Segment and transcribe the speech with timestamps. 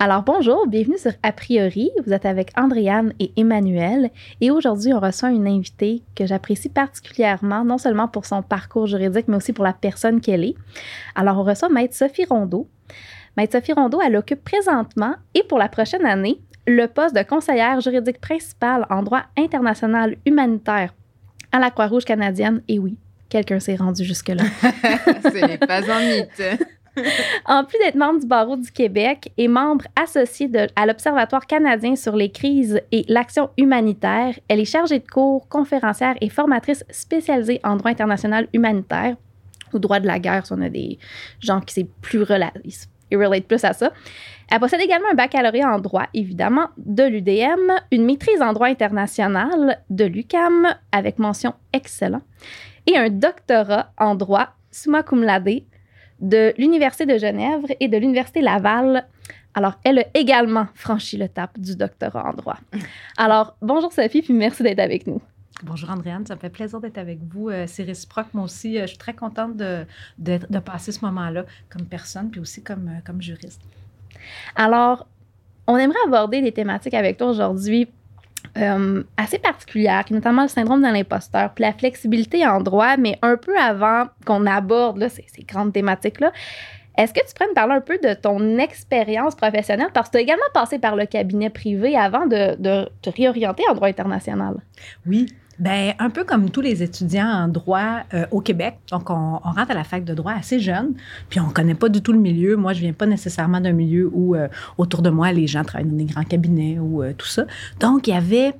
[0.00, 1.90] Alors bonjour, bienvenue sur A priori.
[2.06, 7.64] Vous êtes avec Andréane et Emmanuel et aujourd'hui on reçoit une invitée que j'apprécie particulièrement,
[7.64, 10.54] non seulement pour son parcours juridique, mais aussi pour la personne qu'elle est.
[11.16, 12.68] Alors on reçoit Maître Sophie Rondeau.
[13.36, 17.80] Maître Sophie Rondeau, elle occupe présentement et pour la prochaine année le poste de conseillère
[17.80, 20.94] juridique principale en droit international humanitaire
[21.50, 22.62] à la Croix-Rouge canadienne.
[22.68, 22.96] Et oui,
[23.28, 24.44] quelqu'un s'est rendu jusque-là.
[24.62, 26.62] Ce n'est pas un mythe.
[27.46, 31.96] en plus d'être membre du barreau du Québec et membre associé de, à l'Observatoire canadien
[31.96, 37.60] sur les crises et l'action humanitaire, elle est chargée de cours, conférencière et formatrice spécialisée
[37.64, 39.16] en droit international humanitaire
[39.72, 40.98] ou droit de la guerre, si on a des
[41.40, 42.54] gens qui c'est plus relate
[43.46, 43.92] plus à ça.
[44.50, 49.82] Elle possède également un baccalauréat en droit, évidemment, de l'UDM, une maîtrise en droit international
[49.90, 52.22] de l'UCAM avec mention excellent
[52.86, 55.62] et un doctorat en droit summa cum laude
[56.20, 59.06] de l'Université de Genève et de l'Université Laval.
[59.54, 62.58] Alors, elle a également franchi le tap du doctorat en droit.
[63.16, 65.20] Alors, bonjour Sophie, puis merci d'être avec nous.
[65.64, 67.48] Bonjour Andréane, ça me fait plaisir d'être avec vous.
[67.48, 68.78] Euh, c'est réciproque, moi aussi.
[68.78, 69.84] Euh, je suis très contente de,
[70.18, 73.60] de, passer ce moment-là comme personne, puis aussi comme, euh, comme juriste.
[74.54, 75.08] Alors,
[75.66, 77.88] on aimerait aborder des thématiques avec toi aujourd'hui
[78.58, 82.96] euh, assez particulière, qui est notamment le syndrome de l'imposteur, puis la flexibilité en droit,
[82.96, 86.32] mais un peu avant qu'on aborde là, ces, grandes thématiques-là.
[86.96, 89.90] Est-ce que tu pourrais me parler un peu de ton expérience professionnelle?
[89.94, 93.62] Parce que tu as également passé par le cabinet privé avant de, de te réorienter
[93.70, 94.56] en droit international.
[95.06, 95.28] Oui,
[95.58, 98.76] ben, un peu comme tous les étudiants en droit euh, au Québec.
[98.90, 100.94] Donc, on, rentre à la fac de droit assez jeune,
[101.28, 102.56] puis on connaît pas du tout le milieu.
[102.56, 105.88] Moi, je viens pas nécessairement d'un milieu où euh, autour de moi, les gens travaillent
[105.88, 107.44] dans des grands cabinets ou euh, tout ça.
[107.80, 108.54] Donc, il y avait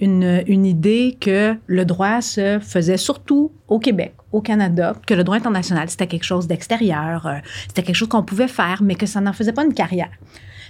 [0.00, 5.22] une, une, idée que le droit se faisait surtout au Québec, au Canada, que le
[5.22, 9.20] droit international, c'était quelque chose d'extérieur, c'était quelque chose qu'on pouvait faire, mais que ça
[9.20, 10.10] n'en faisait pas une carrière.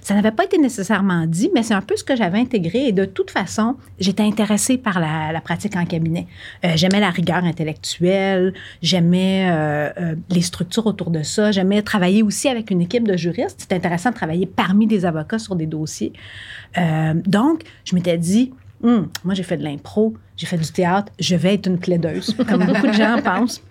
[0.02, 2.88] Ça n'avait pas été nécessairement dit, mais c'est un peu ce que j'avais intégré.
[2.88, 6.26] Et de toute façon, j'étais intéressée par la, pratique en cabinet.
[6.64, 8.52] Euh, j'aimais la rigueur intellectuelle,
[8.82, 13.16] j'aimais euh, euh, les structures autour de ça, j'aimais travailler aussi avec une équipe de
[13.16, 13.60] juristes.
[13.60, 16.12] C'était intéressant de travailler parmi des avocats sur des dossiers.
[17.26, 18.52] donc, je m'étais dit,
[18.82, 22.34] hum, moi, j'ai fait de l'impro, j'ai fait du théâtre, je vais être une plaideuse,
[22.48, 23.62] comme beaucoup de gens pensent.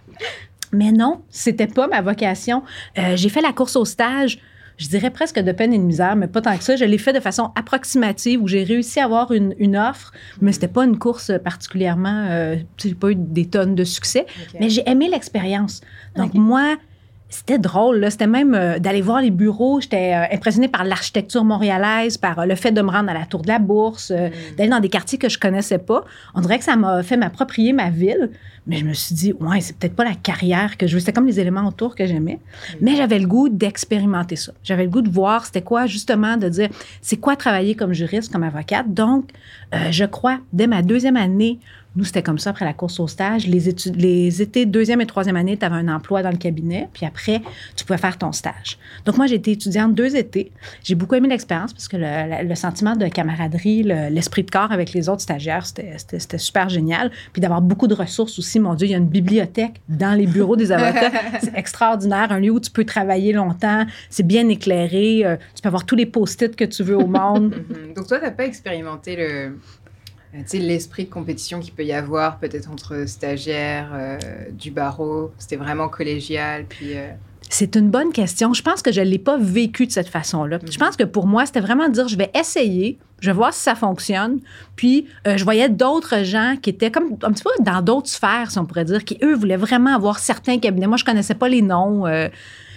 [0.72, 2.64] Mais non, c'était pas ma vocation.
[2.96, 4.40] j'ai fait la course au stage
[4.78, 6.76] je dirais presque de peine et de misère, mais pas tant que ça.
[6.76, 10.12] Je l'ai fait de façon approximative où j'ai réussi à avoir une, une offre,
[10.42, 12.28] mais c'était pas une course particulièrement.
[12.30, 14.26] Euh, j'ai pas eu des tonnes de succès,
[14.60, 15.82] mais j'ai aimé l'expérience.
[16.16, 16.78] Donc, moi,
[17.32, 18.06] c'était drôle.
[18.12, 19.80] C'était même euh, d'aller voir les bureaux.
[19.80, 23.26] J'étais euh, impressionnée par l'architecture montréalaise, par euh, le fait de me rendre à la
[23.26, 24.56] Tour de la Bourse, mm.
[24.58, 26.04] d'aller dans des quartiers que je connaissais pas.
[26.36, 28.32] On dirait que ça m'a fait m'approprier ma ville.
[28.68, 31.00] Mais je me suis dit, ouais, c'est peut-être pas la carrière que je veux.
[31.00, 32.36] C'était comme les éléments autour que j'aimais.
[32.36, 32.76] Mm.
[32.82, 34.52] Mais j'avais le goût d'expérimenter ça.
[34.62, 36.70] J'avais le goût de voir c'était quoi, justement, de dire,
[37.02, 38.94] c'est quoi travailler comme juriste, comme avocate.
[38.94, 39.30] Donc,
[39.90, 41.60] je crois, dès ma deuxième année,
[41.96, 43.48] nous, c'était comme ça après la course au stage.
[43.48, 46.88] Les, études, les étés deuxième et troisième année, tu avais un emploi dans le cabinet,
[46.94, 47.42] puis après,
[47.76, 48.78] tu pouvais faire ton stage.
[49.06, 50.52] Donc, moi, j'ai été étudiante deux étés.
[50.84, 55.10] J'ai beaucoup aimé l'expérience parce que le, sentiment de camaraderie, l'esprit de corps avec les
[55.10, 57.12] autres stagiaires, c'était super génial.
[57.34, 58.60] Puis d'avoir beaucoup de ressources aussi.
[58.60, 61.12] Mon Dieu, il y a une bibliothèque dans les bureaux des avocats.
[61.42, 62.32] C'est extraordinaire.
[62.32, 63.86] Un lieu où tu peux travailler longtemps.
[64.10, 65.26] C'est bien éclairé.
[65.26, 67.56] Euh, tu peux avoir tous les post-it que tu veux au monde.
[67.96, 69.58] Donc, toi, tu n'as pas expérimenté le
[70.34, 74.18] tu sais, l'esprit de compétition qu'il peut y avoir peut-être entre stagiaires euh,
[74.52, 76.98] du barreau, c'était vraiment collégial, puis...
[76.98, 77.12] Euh,
[77.54, 78.54] c'est une bonne question.
[78.54, 80.60] Je pense que je ne l'ai pas vécu de cette façon-là.
[80.64, 83.54] Je pense que pour moi, c'était vraiment de dire, je vais essayer, je vais voir
[83.54, 84.40] si ça fonctionne.
[84.78, 88.58] Puis, je voyais d'autres gens qui étaient comme un petit peu dans d'autres sphères, si
[88.58, 90.88] on pourrait dire, qui, eux, voulaient vraiment avoir certains cabinets.
[90.88, 92.06] Moi, je connaissais pas les noms.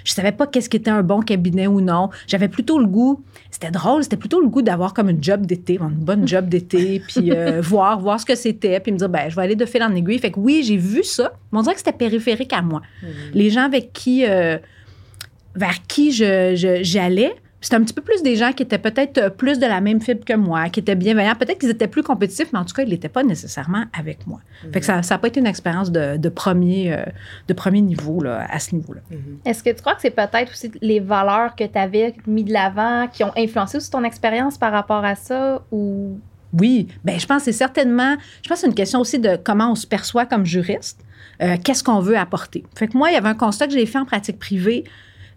[0.04, 2.10] Je savais pas qu'est-ce qui était un bon cabinet ou non.
[2.26, 5.78] J'avais plutôt le goût, c'était drôle, c'était plutôt le goût d'avoir comme une job d'été,
[5.80, 9.28] une bonne job d'été, puis euh, voir, voir ce que c'était, puis me dire, ben,
[9.28, 10.18] je vais aller de fil en aiguille.
[10.18, 12.82] Fait que oui, j'ai vu ça, mais on dirait que c'était périphérique à moi.
[13.02, 13.06] Mmh.
[13.32, 14.58] Les gens avec qui, euh,
[15.54, 17.32] vers qui j'allais, je,
[17.64, 20.02] c'était un petit peu plus des gens qui étaient peut-être euh, plus de la même
[20.02, 21.34] fibre que moi, qui étaient bienveillants.
[21.34, 24.40] Peut-être qu'ils étaient plus compétitifs, mais en tout cas, ils n'étaient pas nécessairement avec moi.
[24.70, 27.04] Fait que ça n'a pas été une expérience de, premier, euh,
[27.48, 29.00] de premier niveau là, à ce niveau-là.
[29.10, 29.48] Mm-hmm.
[29.48, 32.52] Est-ce que tu crois que c'est peut-être aussi les valeurs que tu avais mis de
[32.52, 36.18] l'avant qui ont influencé aussi ton expérience par rapport à ça ou?
[36.60, 39.72] Oui, ben je pense que c'est certainement, je pense c'est une question aussi de comment
[39.72, 41.04] on se perçoit comme juriste,
[41.42, 42.62] euh, qu'est-ce qu'on veut apporter.
[42.76, 44.84] Fait que moi, il y avait un constat que j'ai fait en pratique privée,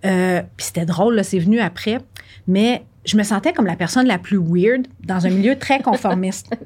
[0.02, 2.00] puis c'était drôle, c'est venu après
[2.48, 6.50] mais je me sentais comme la personne la plus weird dans un milieu très conformiste.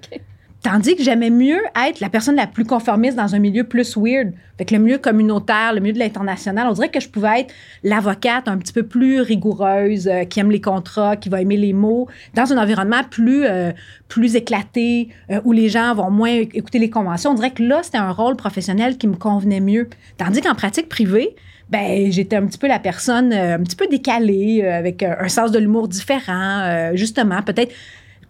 [0.63, 4.31] Tandis que j'aimais mieux être la personne la plus conformiste dans un milieu plus weird.
[4.59, 7.53] Fait que le milieu communautaire, le milieu de l'international, on dirait que je pouvais être
[7.83, 11.73] l'avocate un petit peu plus rigoureuse, euh, qui aime les contrats, qui va aimer les
[11.73, 13.71] mots, dans un environnement plus, euh,
[14.07, 17.31] plus éclaté, euh, où les gens vont moins écouter les conventions.
[17.31, 19.89] On dirait que là, c'était un rôle professionnel qui me convenait mieux.
[20.17, 21.35] Tandis qu'en pratique privée,
[21.71, 25.59] ben j'étais un petit peu la personne un petit peu décalée, avec un sens de
[25.59, 27.73] l'humour différent, justement, peut-être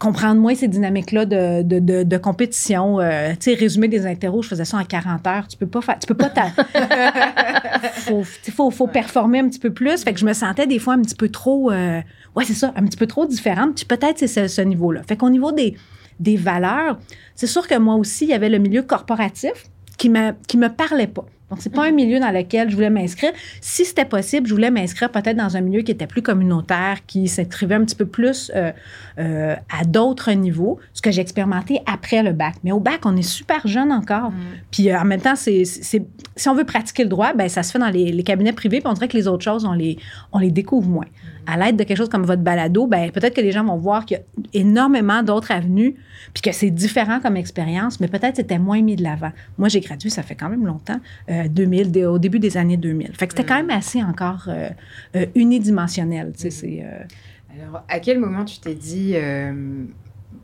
[0.01, 2.99] comprendre moins ces dynamiques-là de, de, de, compétition.
[2.99, 5.47] Euh, tu sais, résumer des interros, je faisais ça en 40 heures.
[5.47, 6.31] Tu peux pas faire, tu peux pas
[7.93, 10.03] faut, faut, faut performer un petit peu plus.
[10.03, 12.01] Fait que je me sentais des fois un petit peu trop, euh,
[12.35, 13.75] ouais, c'est ça, un petit peu trop différente.
[13.75, 15.03] Puis peut-être c'est ce, ce niveau-là.
[15.07, 15.75] Fait qu'au niveau des,
[16.19, 16.97] des valeurs,
[17.35, 19.53] c'est sûr que moi aussi, il y avait le milieu corporatif
[19.99, 21.25] qui me, qui me parlait pas.
[21.51, 23.33] Donc, c'est pas un milieu dans lequel je voulais m'inscrire.
[23.59, 27.27] Si c'était possible, je voulais m'inscrire peut-être dans un milieu qui était plus communautaire, qui
[27.27, 28.71] s'inscrivait un petit peu plus euh,
[29.19, 32.55] euh, à d'autres niveaux, ce que j'ai expérimenté après le bac.
[32.63, 34.31] Mais au bac, on est super jeune encore.
[34.31, 34.35] Mm.
[34.71, 37.73] Puis euh, en même temps, c'est, si on veut pratiquer le droit, ben ça se
[37.73, 39.97] fait dans les, cabinets privés, puis on dirait que les autres choses, on les,
[40.31, 41.05] on les découvre moins.
[41.05, 41.30] Mm.
[41.45, 44.05] À l'aide de quelque chose comme votre balado, ben peut-être que les gens vont voir
[44.05, 44.23] qu'il y a
[44.53, 45.95] énormément d'autres avenues,
[46.33, 49.31] puis que c'est différent comme expérience, mais peut-être c'était moins mis de l'avant.
[49.57, 50.99] Moi, j'ai gradué, ça fait quand même longtemps.
[51.27, 53.13] 2000, au début des années 2000.
[53.15, 53.67] Fait que c'était quand mm.
[53.67, 54.69] même assez encore euh,
[55.15, 56.33] euh, unidimensionnel.
[56.43, 56.79] Mm.
[57.59, 59.15] Alors, à quel moment tu t'es dit,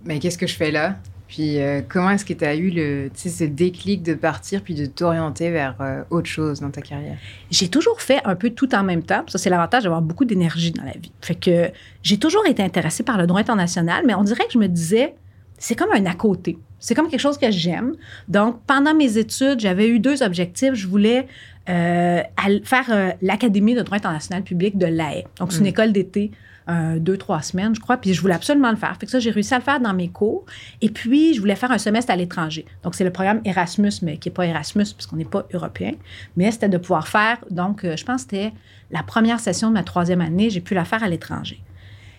[0.06, 0.98] mais qu'est-ce que je fais là?
[1.28, 1.58] Puis
[1.90, 5.76] comment est-ce que tu as eu le, ce déclic de partir puis de t'orienter vers
[6.10, 7.18] autre chose dans ta carrière?
[7.52, 9.24] J'ai toujours fait un peu tout en même temps.
[9.28, 11.12] Ça, c'est l'avantage d'avoir beaucoup d'énergie dans la vie.
[11.22, 11.70] Fait que
[12.04, 15.16] j'ai toujours été intéressée par le droit international, mais on dirait que je me disais,
[15.58, 16.58] c'est comme un à côté.
[16.80, 17.96] C'est comme quelque chose que j'aime.
[18.28, 20.74] Donc, pendant mes études, j'avais eu deux objectifs.
[20.74, 21.28] Je voulais
[21.70, 22.22] euh,
[22.64, 25.24] faire euh, l'Académie de droit international public de l'AE.
[25.40, 25.68] Donc, c'est une mm.
[25.68, 26.32] école d'été,
[26.70, 27.98] euh, deux, trois semaines, je crois.
[27.98, 28.96] Puis, je voulais absolument le faire.
[29.00, 30.46] Fait que ça, j'ai réussi à le faire dans mes cours.
[30.82, 32.66] Et puis, je voulais faire un semestre à l'étranger.
[32.84, 35.94] Donc, c'est le programme Erasmus, mais qui n'est pas Erasmus, puisqu'on n'est pas européen.
[36.36, 38.54] Mais c'était de pouvoir faire, donc, je pense que c'était
[38.92, 40.50] la première session de ma troisième année.
[40.50, 41.62] J'ai pu la faire à l'étranger.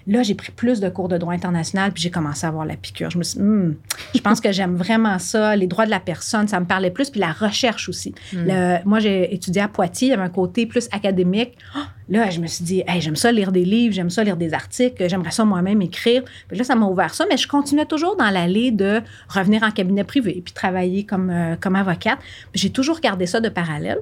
[0.08, 2.76] Là, j'ai pris plus de cours de droit international, puis j'ai commencé à avoir la
[2.76, 3.10] piqûre.
[3.10, 3.76] Je me suis hmm,
[4.14, 5.54] je pense que j'aime vraiment ça.
[5.54, 8.14] Les droits de la personne, ça me parlait plus, puis la recherche aussi.
[8.32, 8.78] Hmm.
[8.86, 11.58] moi, j'ai étudié à Poitiers, il y avait un côté plus académique.
[11.74, 14.36] Ah, là, je me suis dit, hey, j'aime ça lire des livres, j'aime ça lire
[14.36, 16.22] des articles, j'aimerais ça moi-même écrire.
[16.48, 19.70] Puis là, ça m'a ouvert ça, mais je continuais toujours dans l'allée de revenir en
[19.70, 22.18] cabinet privé, puis travailler comme, euh, comme avocate.
[22.54, 23.98] J'ai toujours gardé ça de parallèle.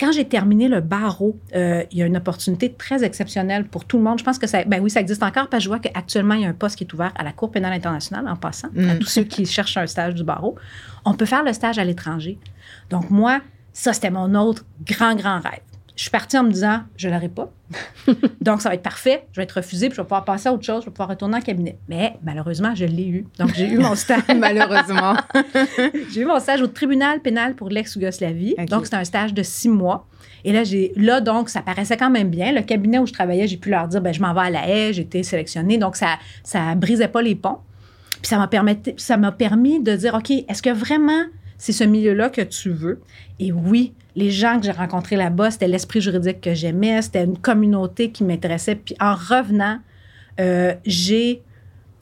[0.00, 3.96] Quand j'ai terminé le barreau, euh, il y a une opportunité très exceptionnelle pour tout
[3.96, 4.18] le monde.
[4.18, 6.42] Je pense que ça, ben oui, ça existe encore parce que je vois qu'actuellement, il
[6.42, 8.94] y a un poste qui est ouvert à la Cour pénale internationale en passant, à
[8.94, 8.98] mm.
[8.98, 10.56] tous ceux qui cherchent un stage du barreau.
[11.04, 12.38] On peut faire le stage à l'étranger.
[12.90, 13.40] Donc, moi,
[13.72, 15.60] ça, c'était mon autre grand, grand rêve
[15.96, 17.52] je suis partie en me disant, je ne l'aurai pas.
[18.40, 19.26] Donc, ça va être parfait.
[19.32, 21.08] Je vais être refusée, puis je vais pouvoir passer à autre chose, je vais pouvoir
[21.08, 21.78] retourner en cabinet.
[21.88, 23.26] Mais malheureusement, je l'ai eu.
[23.38, 24.22] Donc, j'ai eu mon stage.
[24.36, 25.14] malheureusement.
[26.12, 28.56] j'ai eu mon stage au tribunal pénal pour l'ex-Yougoslavie.
[28.68, 30.08] Donc, c'était un stage de six mois.
[30.44, 32.52] Et là, j'ai, là, donc, ça paraissait quand même bien.
[32.52, 34.68] Le cabinet où je travaillais, j'ai pu leur dire, ben, je m'en vais à la
[34.68, 35.78] haie, j'ai été sélectionnée.
[35.78, 37.58] Donc, ça, ça brisait pas les ponts.
[38.20, 41.24] Puis ça m'a, permis, ça m'a permis de dire, OK, est-ce que vraiment
[41.56, 43.00] c'est ce milieu-là que tu veux?
[43.38, 47.38] Et oui, les gens que j'ai rencontrés là-bas, c'était l'esprit juridique que j'aimais, c'était une
[47.38, 48.76] communauté qui m'intéressait.
[48.76, 49.78] Puis en revenant,
[50.40, 51.42] euh, j'ai,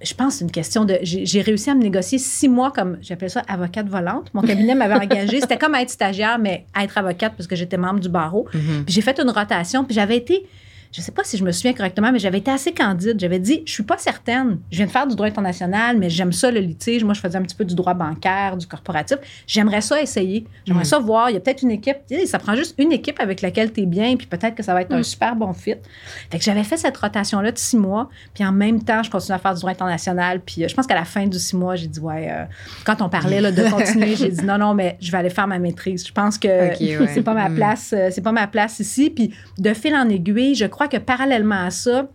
[0.02, 3.42] je pense, une question de, j'ai réussi à me négocier six mois comme, j'appelle ça
[3.48, 4.32] avocate volante.
[4.34, 5.40] Mon cabinet m'avait engagé.
[5.40, 8.46] C'était comme être stagiaire, mais être avocate parce que j'étais membre du barreau.
[8.52, 8.84] Mm-hmm.
[8.84, 10.46] Puis j'ai fait une rotation, puis j'avais été
[10.92, 13.18] je ne sais pas si je me souviens correctement, mais j'avais été assez candide.
[13.18, 14.58] J'avais dit, je suis pas certaine.
[14.70, 17.02] Je viens de faire du droit international, mais j'aime ça le litige.
[17.02, 19.16] Moi, je faisais un petit peu du droit bancaire, du corporatif.
[19.46, 20.46] J'aimerais ça essayer.
[20.66, 20.86] J'aimerais mm.
[20.86, 21.30] ça voir.
[21.30, 21.96] Il y a peut-être une équipe.
[22.26, 24.82] Ça prend juste une équipe avec laquelle tu es bien, puis peut-être que ça va
[24.82, 25.04] être un mm.
[25.04, 25.76] super bon fit.
[26.30, 29.36] Fait que j'avais fait cette rotation-là de six mois, puis en même temps, je continuais
[29.36, 30.42] à faire du droit international.
[30.44, 32.44] Puis euh, je pense qu'à la fin du six mois, j'ai dit, ouais, euh,
[32.84, 35.46] quand on parlait là, de continuer, j'ai dit, non, non, mais je vais aller faire
[35.46, 36.06] ma maîtrise.
[36.06, 36.48] Je pense que
[37.14, 37.54] c'est pas ma mm.
[37.54, 39.08] place, euh, c'est pas ma place ici.
[39.08, 42.08] Puis de fil en aiguille, je crois que parallèlement à ça,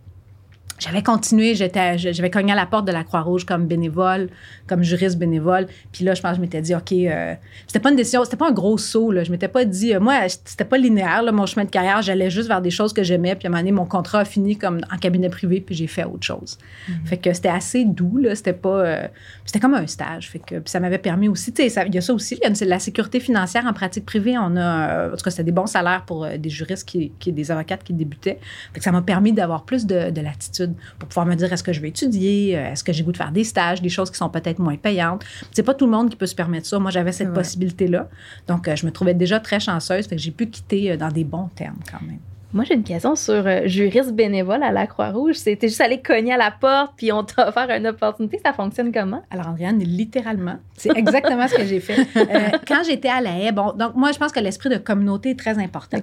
[0.78, 4.28] j'avais continué, j'étais, j'avais cogné à la porte de la Croix-Rouge comme bénévole,
[4.66, 5.66] comme juriste bénévole.
[5.92, 7.34] Puis là, je pense que je m'étais dit, OK, euh,
[7.66, 9.10] c'était pas une décision, c'était pas un gros saut.
[9.10, 9.24] Là.
[9.24, 12.00] Je m'étais pas dit, euh, moi, c'était pas linéaire, là, mon chemin de carrière.
[12.02, 13.34] J'allais juste vers des choses que j'aimais.
[13.34, 15.88] Puis à un moment donné, mon contrat a fini comme en cabinet privé, puis j'ai
[15.88, 16.58] fait autre chose.
[16.58, 17.06] Mm-hmm.
[17.06, 18.34] Fait que c'était assez doux, là.
[18.34, 18.68] C'était pas.
[18.68, 19.08] Euh,
[19.44, 20.30] c'était comme un stage.
[20.30, 22.48] Fait que puis ça m'avait permis aussi, tu sais, il y a ça aussi, il
[22.48, 24.36] y a la sécurité financière en pratique privée.
[24.38, 27.50] On a, en tout cas, c'était des bons salaires pour des juristes qui, qui, des
[27.50, 28.38] avocates qui débutaient.
[28.72, 30.67] Fait que ça m'a permis d'avoir plus de, de latitude
[30.98, 33.32] pour pouvoir me dire est-ce que je vais étudier, est-ce que j'ai goût de faire
[33.32, 35.24] des stages, des choses qui sont peut-être moins payantes?
[35.52, 36.78] C'est pas tout le monde qui peut se permettre ça.
[36.78, 38.08] Moi, j'avais cette possibilité-là.
[38.46, 41.10] Donc, euh, je me trouvais déjà très chanceuse, fait que j'ai pu quitter euh, dans
[41.10, 42.18] des bons termes quand même.
[42.54, 45.34] Moi, j'ai une question sur euh, juriste bénévole à la Croix-Rouge.
[45.34, 48.40] C'était juste aller cogner à la porte, puis on t'a offert une opportunité.
[48.42, 49.22] Ça fonctionne comment?
[49.30, 52.06] Alors, Andréane, littéralement, c'est exactement ce que j'ai fait.
[52.18, 55.30] Euh, quand j'étais à la haie, bon, donc moi, je pense que l'esprit de communauté
[55.30, 55.98] est très important.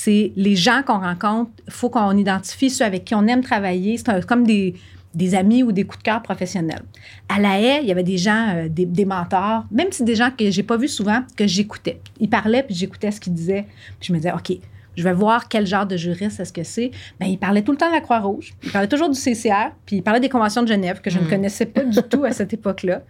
[0.00, 3.96] C'est les gens qu'on rencontre, il faut qu'on identifie ceux avec qui on aime travailler.
[3.96, 4.76] C'est comme des,
[5.12, 6.84] des amis ou des coups de cœur professionnels.
[7.28, 10.14] À la haie, il y avait des gens, euh, des, des, mentors, même si des
[10.14, 12.00] gens que j'ai pas vus souvent, que j'écoutais.
[12.20, 13.66] Ils parlaient, puis j'écoutais ce qu'ils disaient.
[13.98, 14.56] Puis je me disais, OK,
[14.96, 16.92] je vais voir quel genre de juriste est-ce que c'est.
[17.18, 18.54] Bien, il parlait tout le temps de la Croix-Rouge.
[18.62, 21.24] Il parlait toujours du CCR, puis il parlait des conventions de Genève que je ne
[21.24, 21.28] hmm.
[21.28, 23.02] connaissais pas du tout à cette époque-là.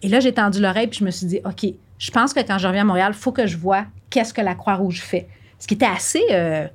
[0.00, 2.58] Et là, j'ai tendu l'oreille, puis je me suis dit, OK, je pense que quand
[2.58, 5.26] je reviens à Montréal, il faut que je vois qu'est-ce que la Croix-Rouge fait.
[5.58, 6.22] Ce qui était assez...
[6.30, 6.66] Euh,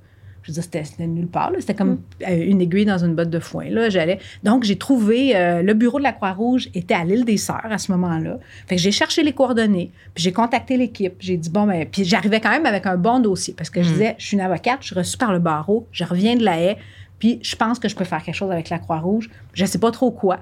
[0.44, 1.52] je veux dire, c'était nulle part.
[1.60, 2.00] C'était comme mm.
[2.28, 3.70] euh, une aiguille dans une botte de foin.
[3.70, 4.20] Là, j'allais.
[4.44, 7.78] Donc, j'ai trouvé euh, le bureau de la Croix-Rouge était à l'île des Sœurs à
[7.78, 8.40] ce moment-là.
[8.68, 11.14] Fait que j'ai cherché les coordonnées, puis j'ai contacté l'équipe.
[11.20, 13.90] J'ai dit bon, ben, puis j'arrivais quand même avec un bon dossier parce que je
[13.90, 13.94] mm.
[13.94, 16.60] disais, je suis une avocate, je suis reçue par le barreau, je reviens de la
[16.60, 16.78] haie,
[17.20, 19.30] puis je pense que je peux faire quelque chose avec la Croix-Rouge.
[19.54, 20.40] Je sais pas trop quoi.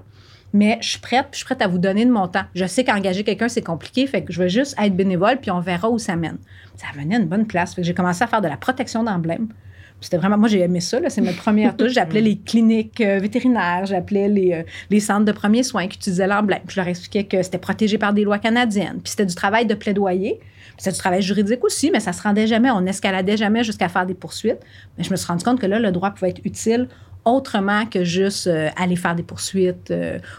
[0.54, 2.44] Mais je suis prête, je suis prête à vous donner de mon temps.
[2.56, 5.60] Je sais qu'engager quelqu'un, c'est compliqué, fait que je veux juste être bénévole, puis on
[5.60, 6.38] verra où ça mène.
[6.76, 7.76] Ça venait à une bonne place.
[7.76, 9.50] Fait que j'ai commencé à faire de la protection d'emblèmes.
[10.02, 10.98] C'était vraiment, moi, j'ai aimé ça.
[11.10, 11.92] C'est ma première touche.
[11.92, 16.28] J'appelais les cliniques euh, vétérinaires, j'appelais les, euh, les, centres de premiers soins qui utilisaient
[16.28, 16.62] l'emblème.
[16.68, 19.02] je leur expliquais que c'était protégé par des lois canadiennes.
[19.04, 20.40] Puis c'était du travail de plaidoyer.
[20.78, 22.72] C'était du travail juridique aussi, mais ça se rendait jamais.
[22.72, 24.60] On n'escaladait jamais jusqu'à faire des poursuites.
[24.98, 26.88] Mais je me suis rendu compte que là, le droit pouvait être utile
[27.26, 29.94] autrement que juste euh, aller faire des poursuites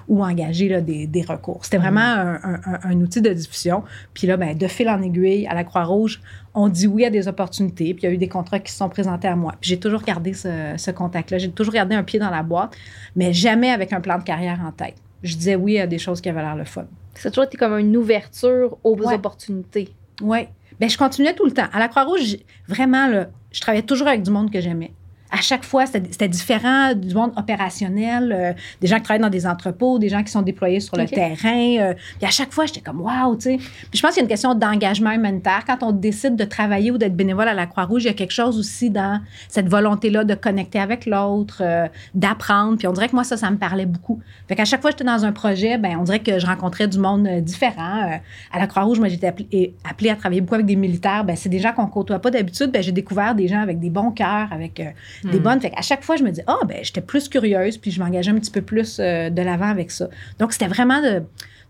[0.08, 1.64] ou engager des, des, recours.
[1.64, 2.60] C'était vraiment mm.
[2.64, 3.82] un, un, outil de diffusion.
[4.14, 6.20] Puis là, ben, de fil en aiguille, à la Croix-Rouge,
[6.54, 8.78] on dit oui à des opportunités, puis il y a eu des contrats qui se
[8.78, 9.54] sont présentés à moi.
[9.60, 11.38] Puis j'ai toujours gardé ce, contact-là.
[11.38, 12.76] J'ai toujours gardé un pied dans la boîte,
[13.14, 14.96] mais jamais avec un plan de carrière en tête.
[15.22, 16.86] Je disais oui à des choses qui avaient l'air le fun.
[17.14, 19.94] Ça a toujours été comme une ouverture aux opportunités.
[20.22, 20.48] Oui.
[20.78, 21.66] Bien, je continuais tout le temps.
[21.72, 24.92] À la Croix-Rouge, vraiment, là, je travaillais toujours avec du monde que j'aimais
[25.30, 29.46] à chaque fois, c'était différent du monde opérationnel, euh, des gens qui travaillent dans des
[29.46, 31.76] entrepôts, des gens qui sont déployés sur le terrain.
[31.78, 33.56] Euh, puis à chaque fois, j'étais comme waouh, tu sais.
[33.56, 35.62] Puis je pense qu'il y a une question d'engagement humanitaire.
[35.66, 38.32] Quand on décide de travailler ou d'être bénévole à la Croix-Rouge, il y a quelque
[38.32, 42.76] chose aussi dans cette volonté-là de connecter avec l'autre, euh, d'apprendre.
[42.78, 44.20] Puis on dirait que moi, ça, ça me parlait beaucoup.
[44.48, 46.88] Fait qu'à chaque fois que j'étais dans un projet, ben on dirait que je rencontrais
[46.88, 48.18] du monde différent.
[48.52, 51.24] à la Croix-Rouge, moi, j'étais appelée, appelée, à travailler beaucoup avec des militaires.
[51.24, 52.72] Ben c'est des gens qu'on côtoie pas d'habitude.
[52.72, 54.80] Ben j'ai découvert des gens avec des bons cœurs, avec
[55.24, 55.42] des hmm.
[55.42, 55.60] bonnes.
[55.60, 58.00] Fait à chaque fois, je me dis, ah, oh, ben, j'étais plus curieuse, puis je
[58.00, 60.08] m'engageais un petit peu plus euh, de l'avant avec ça.
[60.38, 61.22] Donc, c'était vraiment de,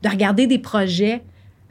[0.02, 1.22] de, regarder des projets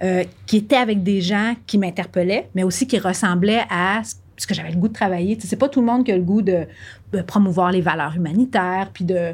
[0.02, 4.02] euh, qui étaient avec des gens qui m'interpellaient, mais aussi qui ressemblaient à
[4.38, 5.38] ce que j'avais le goût de travailler.
[5.42, 6.66] c'est pas tout le monde qui a le goût de,
[7.12, 9.34] de promouvoir les valeurs humanitaires, puis de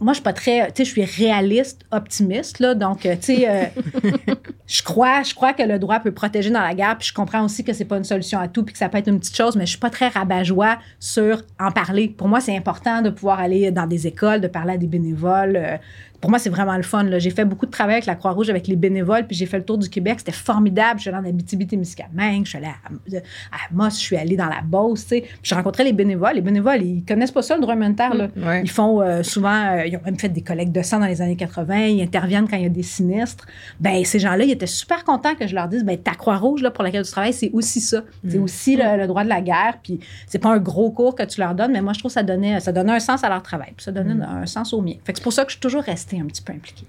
[0.00, 2.74] moi, je suis pas très, tu sais, je suis réaliste, optimiste, là.
[2.74, 3.64] Donc, euh, tu sais, euh,
[4.66, 6.96] je crois, je crois que le droit peut protéger dans la guerre.
[6.98, 8.98] Puis je comprends aussi que c'est pas une solution à tout, puis que ça peut
[8.98, 12.14] être une petite chose, mais je suis pas très rabat-joie sur en parler.
[12.16, 15.56] Pour moi, c'est important de pouvoir aller dans des écoles, de parler à des bénévoles,
[15.56, 15.76] euh,
[16.20, 17.06] pour moi, c'est vraiment le fun.
[17.18, 19.64] J'ai fait beaucoup de travail avec la Croix-Rouge, avec les bénévoles, puis j'ai fait le
[19.64, 20.16] tour du Québec.
[20.18, 20.98] C'était formidable.
[20.98, 23.16] Je suis allée en Abitibi-Témiscamingue, je suis allée à,
[23.54, 25.24] à Moss, je suis allée dans la Beauce, tu sais.
[25.42, 26.34] je rencontrais les bénévoles.
[26.34, 28.28] Les bénévoles, ils connaissent pas ça, le droit humanitaire, là.
[28.34, 31.06] Mm, ils font euh, souvent, euh, ils ont même fait des collectes de sang dans
[31.06, 33.46] les années 80, ils interviennent quand il y a des sinistres.
[33.78, 36.72] Ben ces gens-là, ils étaient super contents que je leur dise, ben ta Croix-Rouge, là,
[36.72, 38.02] pour laquelle tu travailles, c'est aussi ça.
[38.28, 38.42] C'est mm.
[38.42, 41.54] aussi le, droit de la guerre, puis c'est pas un gros cours que tu leur
[41.54, 43.72] donnes, mais moi, je trouve que ça donnait, ça donnait un sens à leur travail,
[43.76, 44.22] puis ça donnait mm.
[44.42, 44.94] un sens au mien.
[45.04, 46.86] Fait que c'est pour ça que je suis toujours restée un petit peu impliquée.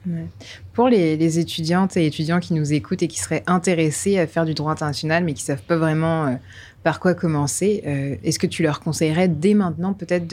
[0.74, 4.54] Pour les, étudiantes et étudiants qui nous écoutent et qui seraient intéressés à faire du
[4.54, 6.36] droit international, mais qui savent pas vraiment euh,
[6.84, 10.28] par quoi commencer, euh, est-ce que tu leur conseillerais dès maintenant peut-être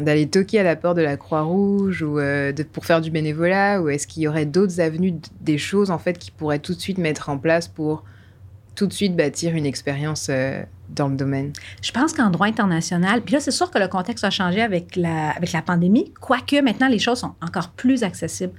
[0.00, 3.80] d'aller toquer à la porte de la Croix-Rouge ou euh, de, pour faire du bénévolat
[3.82, 6.80] ou est-ce qu'il y aurait d'autres avenues, des choses en fait qui pourraient tout de
[6.80, 8.04] suite mettre en place pour
[8.74, 10.30] tout de suite bâtir une expérience
[10.88, 11.52] dans le domaine?
[11.82, 14.96] Je pense qu'en droit international, puis là, c'est sûr que le contexte a changé avec
[14.96, 18.52] la, avec la pandémie, quoique maintenant, les choses sont encore plus accessibles.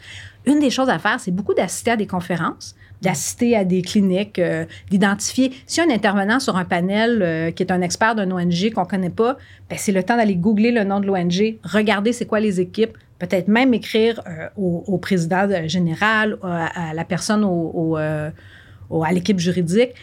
[0.45, 4.39] Une des choses à faire, c'est beaucoup d'assister à des conférences, d'assister à des cliniques,
[4.39, 5.51] euh, d'identifier.
[5.65, 8.87] Si un intervenant sur un panel euh, qui est un expert d'une ONG qu'on ne
[8.87, 9.37] connaît pas,
[9.69, 12.97] ben, c'est le temps d'aller googler le nom de l'ONG, regarder c'est quoi les équipes,
[13.19, 14.21] peut-être même écrire
[14.55, 19.93] au, président général, à, la personne au à l'équipe juridique.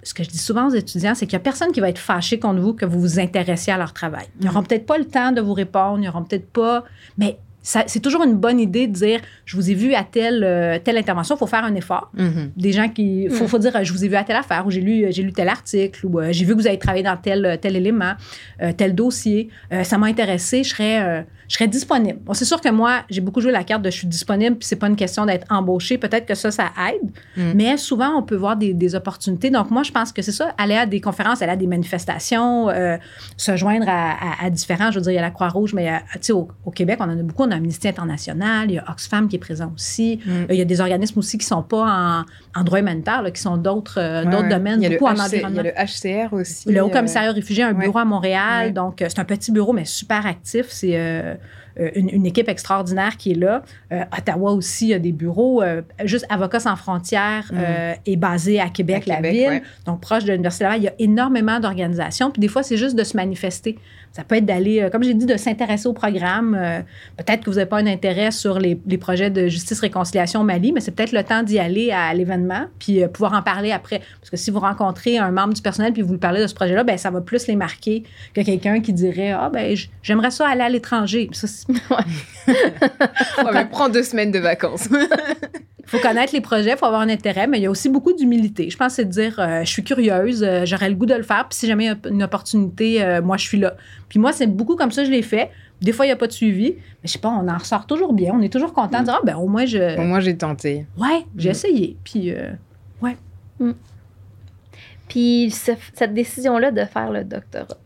[0.00, 1.88] Euh, ce que je dis souvent aux étudiants, c'est qu'il n'y a personne qui va
[1.88, 4.26] être fâché contre vous que vous vous intéressiez à leur travail.
[4.40, 6.84] Ils n'auront peut-être pas le temps de vous répondre, ils n'auront peut-être pas.
[7.18, 10.78] Mais c'est toujours une bonne idée de dire je vous ai vu à telle, euh,
[10.82, 12.10] telle intervention, il faut faire un effort.
[12.16, 12.50] Mm-hmm.
[12.56, 13.24] Des gens qui.
[13.24, 15.32] Il faut, faut, dire je vous ai vu à telle affaire, ou j'ai lu, lu
[15.32, 18.14] tel article, ou euh, j'ai vu que vous avez travaillé dans tel, tel élément,
[18.76, 19.50] tel dossier.
[19.82, 22.20] ça m'a intéressé, je serais je serais disponible.
[22.24, 24.68] Bon, c'est sûr que moi, j'ai beaucoup joué la carte de je suis disponible, puis
[24.68, 25.98] c'est pas une question d'être embauché.
[25.98, 27.10] Peut-être que ça, ça aide.
[27.36, 27.52] Mm.
[27.56, 29.50] Mais souvent, on peut voir des, des opportunités.
[29.50, 32.68] Donc, moi, je pense que c'est ça, aller à des conférences, aller à des manifestations,
[32.68, 32.96] euh,
[33.36, 35.90] se joindre à, à- à différents, je veux dire, il y a la Croix-Rouge, mais
[35.90, 37.42] euh, tu sais, au, au Québec, on en a beaucoup.
[37.42, 40.20] On a Amnesty International, il y a Oxfam qui est présent aussi.
[40.24, 40.30] Mm.
[40.30, 43.32] Euh, il y a des organismes aussi qui sont pas en, en droit humanitaire, là,
[43.32, 44.48] qui sont d'autres euh, Ouais, d'autres ouais.
[44.50, 45.62] domaines, Il y a le beaucoup en HC environnement.
[45.62, 46.70] Il y a le HCR aussi.
[46.70, 47.86] Le Haut Commissariat aux réfugiés a un ouais.
[47.86, 48.72] bureau à Montréal.
[48.72, 50.66] Donc, c'est un petit bureau, mais super actif.
[50.68, 51.38] C'est
[51.94, 53.62] une, une équipe extraordinaire qui est là.
[53.92, 55.62] Euh, Ottawa aussi, il y a des bureaux.
[55.62, 57.56] euh, juste Avocats sans frontières Mm.
[57.58, 59.48] euh, est basé à Québec, À la Québec, ville.
[59.48, 59.62] ouais.
[59.86, 60.80] Donc, proche de l'Université Laval.
[60.80, 62.30] Il y a énormément d'organisations.
[62.30, 63.78] Puis des fois, c'est juste de se manifester.
[64.12, 66.56] Ça peut être d'aller, euh, comme j'ai dit, de s'intéresser au programme.
[66.58, 66.80] Euh,
[67.16, 70.72] peut-être que vous n'avez pas un intérêt sur les, les projets de justice-réconciliation au Mali,
[70.72, 74.00] mais c'est peut-être le temps d'y aller à l'événement, puis euh, pouvoir en parler après.
[74.20, 76.54] Parce que si vous rencontrez un membre du personnel puis vous lui parlez de ce
[76.54, 78.02] projet-là, ben ça va plus les marquer
[78.34, 81.30] que quelqu'un qui dirait Ah, ben j'aimerais ça aller à l'étranger.
[81.32, 81.46] Ça,
[82.48, 84.88] Ouais, prends deux semaines de vacances.
[85.92, 87.88] Il faut connaître les projets, il faut avoir un intérêt, mais il y a aussi
[87.88, 88.70] beaucoup d'humilité.
[88.70, 91.14] Je pense que c'est de dire euh, je suis curieuse, euh, j'aurais le goût de
[91.14, 93.74] le faire, puis si jamais il y a une opportunité, euh, moi je suis là.
[94.08, 95.50] Puis moi, c'est beaucoup comme ça je l'ai fait.
[95.80, 97.86] Des fois, il n'y a pas de suivi, mais je sais pas, on en ressort
[97.86, 98.32] toujours bien.
[98.34, 99.96] On est toujours content de dire ah ben au moins je.
[99.96, 100.86] Bon, moi, j'ai tenté.
[100.96, 101.52] Ouais, j'ai Mm.
[101.52, 101.96] essayé.
[102.04, 102.50] Puis euh,
[105.08, 107.76] Puis ce- cette décision-là de faire le doctorat,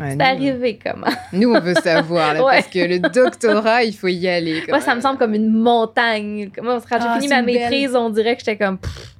[0.00, 1.06] Ouais, c'est arrivé comment?
[1.32, 2.54] Nous, on veut savoir, là, Ouais.
[2.56, 4.62] parce que le doctorat, il faut y aller.
[4.68, 6.50] Moi, ça me semble comme une montagne.
[6.62, 8.78] Moi, quand Ah, j'ai fini ma belle- maîtrise, on dirait que j'étais comme...
[8.78, 9.14] pff,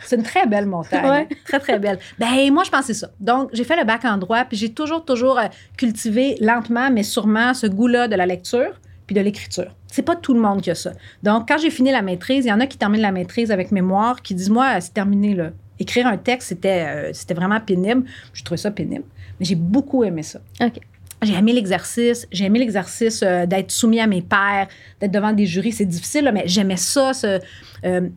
[0.00, 1.04] c'est une très belle montagne.
[1.10, 1.28] Ouais.
[1.44, 1.98] Très, très belle.
[2.18, 3.08] Ben, moi, je pensais ça.
[3.18, 5.44] Donc, j'ai fait le bac en droit, puis j'ai toujours, toujours euh,
[5.76, 8.72] cultivé lentement, mais sûrement, ce goût-là de la lecture
[9.06, 9.74] puis de l'écriture.
[9.88, 10.92] C'est pas tout le monde qui a ça.
[11.22, 13.70] Donc, quand j'ai fini la maîtrise, il y en a qui terminent la maîtrise avec
[13.72, 15.50] mémoire, qui disent, moi, c'est terminé, là.
[15.78, 18.04] Écrire un texte, c'était euh, c'était vraiment pénible.
[18.32, 19.04] Je trouvais ça pénible.
[19.40, 20.40] Mais j'ai beaucoup aimé ça.
[20.60, 20.78] OK.
[21.22, 22.26] J'ai aimé l'exercice.
[22.30, 24.68] J'ai aimé l'exercice euh, d'être soumis à mes pairs,
[25.00, 25.72] d'être devant des jurys.
[25.72, 27.12] C'est difficile, là, mais j'aimais ça.
[27.14, 27.40] ce-
[27.84, 28.08] euh,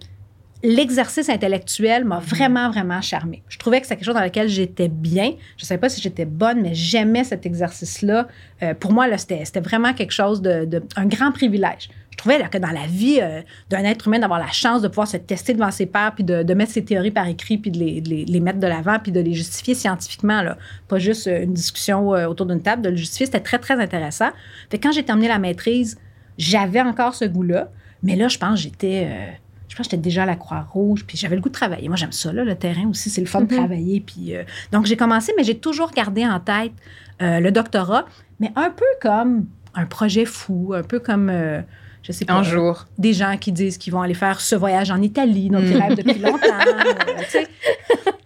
[0.62, 3.42] L'exercice intellectuel m'a vraiment, vraiment charmé.
[3.48, 5.32] Je trouvais que c'était quelque chose dans lequel j'étais bien.
[5.56, 8.28] Je ne savais pas si j'étais bonne, mais j'aimais cet exercice-là.
[8.62, 11.90] Euh, pour moi, là, c'était c'était vraiment quelque chose de, de- un grand privilège.
[12.20, 14.90] Je trouvais là, que dans la vie euh, d'un être humain, d'avoir la chance de
[14.90, 17.72] pouvoir se tester devant ses pairs, puis de, de mettre ses théories par écrit, puis
[17.72, 20.58] de les, de les- les mettre de l'avant, puis de les justifier scientifiquement, là.
[20.90, 23.80] pas juste euh, une discussion euh, autour d'une table, de le justifier, c'était très, très
[23.80, 24.32] intéressant.
[24.70, 25.98] Fait que quand j'ai terminé la maîtrise,
[26.38, 27.70] j'avais encore ce goût-là,
[28.04, 29.08] mais là, je pense que j'étais...
[29.10, 29.32] euh,
[29.70, 31.88] je pense que j'étais déjà à la Croix-Rouge, puis j'avais le goût de travailler.
[31.88, 33.60] Moi, j'aime ça, là, le terrain aussi, c'est le fun de Mhm.
[33.60, 34.02] travailler.
[34.02, 36.74] Puis, euh, donc, j'ai commencé, mais j'ai toujours gardé en tête
[37.22, 38.04] euh, le doctorat,
[38.42, 41.62] mais un peu comme un projet fou, un peu comme, euh,
[42.04, 42.86] je sais pas, Un jour.
[42.98, 45.96] des gens qui disent qu'ils vont aller faire ce voyage en Italie, donc ils rêvent
[45.98, 46.48] depuis longtemps.
[46.48, 47.44] euh.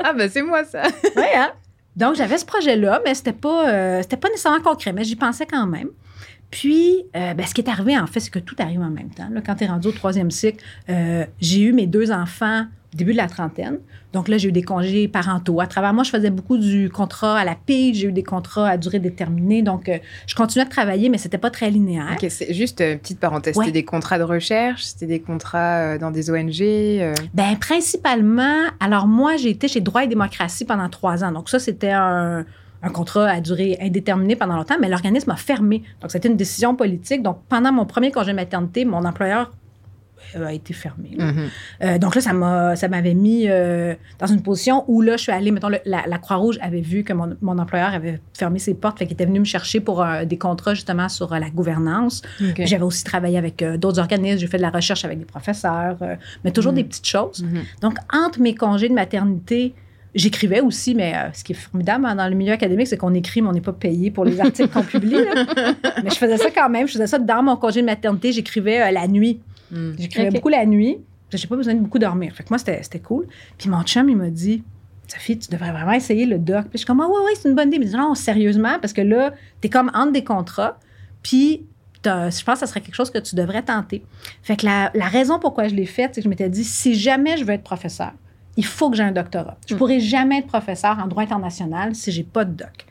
[0.03, 0.83] Ah, bah, c'est moi, ça.
[1.15, 1.51] Ouais, hein?
[1.95, 5.45] Donc, j'avais ce projet-là, mais c'était pas, euh, c'était pas nécessairement concret, mais j'y pensais
[5.45, 5.89] quand même.
[6.51, 9.09] Puis, euh, ben, ce qui est arrivé, en fait, c'est que tout arrive en même
[9.09, 9.27] temps.
[9.31, 10.63] Là, quand tu es rendu au troisième cycle,
[11.39, 13.79] j'ai eu mes deux enfants début de la trentaine.
[14.13, 15.60] Donc là, j'ai eu des congés parentaux.
[15.60, 17.93] À travers moi, je faisais beaucoup du contrat à la paye.
[17.93, 19.63] J'ai eu des contrats à durée déterminée.
[19.63, 22.12] Donc, euh, je continuais de travailler, mais c'était pas très linéaire.
[22.13, 23.58] Ok, c'est juste euh, petite parenthèse.
[23.58, 23.65] Ouais.
[23.65, 27.13] C'était des contrats de recherche, c'était des contrats euh, dans des ONG.
[27.34, 31.32] Ben principalement, alors moi, j'ai été chez Droit et démocratie pendant trois ans.
[31.32, 32.45] Donc ça, c'était un,
[32.84, 35.84] un contrat à durée indéterminée pendant longtemps, mais l'organisme a fermé.
[36.01, 37.23] Donc c'était une décision politique.
[37.23, 39.51] Donc pendant mon premier congé maternité, mon employeur
[40.36, 41.12] a été fermé.
[41.17, 41.31] là.
[41.31, 41.49] mhm.
[41.83, 45.23] Euh, donc là, ça m'a, ça m'avait mis euh, dans une position où là, je
[45.23, 48.59] suis allée, mettons, le- la, la Croix-Rouge avait vu que mon, mon employeur avait fermé
[48.59, 51.49] ses portes, fait qu'il était venu me chercher pour euh, des contrats justement sur la
[51.49, 52.21] gouvernance.
[52.57, 55.97] J'avais aussi travaillé avec d'autres organismes, j'ai fait de la recherche avec des professeurs,
[56.43, 56.77] mais toujours Mhm.
[56.77, 57.43] des petites choses.
[57.43, 57.63] Mhm.
[57.81, 59.73] Donc, entre mes congés de maternité,
[60.15, 63.13] j'écrivais aussi, mais euh, ce qui est formidable hein, dans le milieu académique, c'est qu'on
[63.13, 65.15] écrit, mais on n'est pas payé pour les articles qu'on publie.
[65.15, 65.45] là.
[66.04, 66.88] mais je faisais ça quand même.
[66.88, 68.32] Je faisais ça dans mon congé de maternité.
[68.32, 69.39] J'écrivais euh, la nuit.
[69.71, 69.95] Mhm.
[69.97, 70.97] J'écrivais beaucoup la nuit.
[71.32, 72.32] J'ai pas besoin de beaucoup dormir.
[72.36, 73.26] Fait que moi, c'était c'était cool.
[73.58, 74.63] Puis mon chum, il m'a dit
[75.08, 76.62] Sophie, tu devrais vraiment essayer le doc.
[76.65, 77.80] Puis je suis comme, ah, ouais, ouais, c'est une bonne idée.
[77.80, 80.78] Mais non, sérieusement, parce que là, t'es comme entre des contrats.
[81.23, 81.65] Puis
[82.04, 84.04] t'as- je pense que ça serait quelque chose que tu devrais tenter.
[84.43, 86.93] Fait que la, la raison pourquoi je l'ai faite, c'est que je m'étais dit, si
[86.95, 88.12] jamais je veux être professeur,
[88.57, 89.57] il faut que j'ai un doctorat.
[89.67, 89.77] Je Mm.
[89.77, 92.85] pourrais jamais être professeur en droit international si j'ai pas de doc.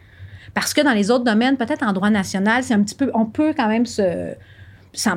[0.55, 3.25] Parce que dans les autres domaines, peut-être en droit national, c'est un petit peu, on
[3.25, 4.35] peut quand même se,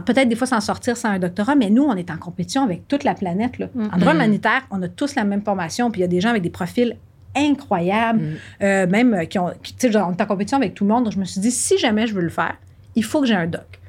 [0.06, 2.88] peut-être des fois s'en sortir sans un doctorat, mais nous, on est en compétition avec
[2.88, 3.58] toute la planète.
[3.60, 3.68] Là.
[3.92, 4.20] En droit Mhm.
[4.22, 6.50] humanitaire, on a tous la même formation, puis il y a des gens avec des
[6.50, 6.96] profils
[7.36, 8.22] incroyables,
[8.62, 10.90] euh, même euh, qui ont, qui, tu sais, on est en compétition avec tout le
[10.94, 11.04] monde.
[11.04, 12.56] Donc, je me suis dit, si jamais je veux le faire,
[12.96, 13.80] il faut que j'ai un doc.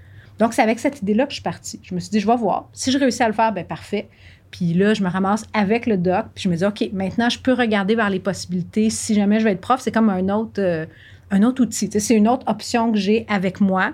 [0.40, 1.80] Donc, c'est avec cette idée-là que je suis partie.
[1.84, 2.68] Je me suis dit, je vais voir.
[2.72, 4.08] Si je réussis à le faire, ben parfait.
[4.50, 6.26] Puis là, je me ramasse avec le doc.
[6.34, 8.90] Puis je me dis, OK, maintenant, je peux regarder vers les possibilités.
[8.90, 10.86] Si jamais je veux être prof, c'est comme un autre, euh,
[11.30, 11.88] un autre outil.
[11.90, 13.92] C'est une autre option que j'ai avec moi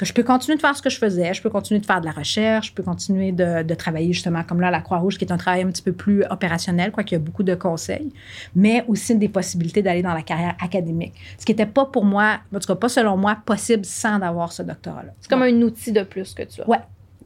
[0.00, 2.00] que je peux continuer de faire ce que je faisais, je peux continuer de faire
[2.00, 5.18] de la recherche, je peux continuer de, de travailler justement comme là à la Croix-Rouge,
[5.18, 7.54] qui est un travail un petit peu plus opérationnel, quoi qu'il y a beaucoup de
[7.54, 8.10] conseils,
[8.54, 11.12] mais aussi des possibilités d'aller dans la carrière académique.
[11.38, 14.52] Ce qui n'était pas pour moi, en tout cas pas selon moi, possible sans avoir
[14.52, 15.12] ce doctorat-là.
[15.20, 16.68] C'est comme un outil de plus que tu as.
[16.68, 16.78] Ouais.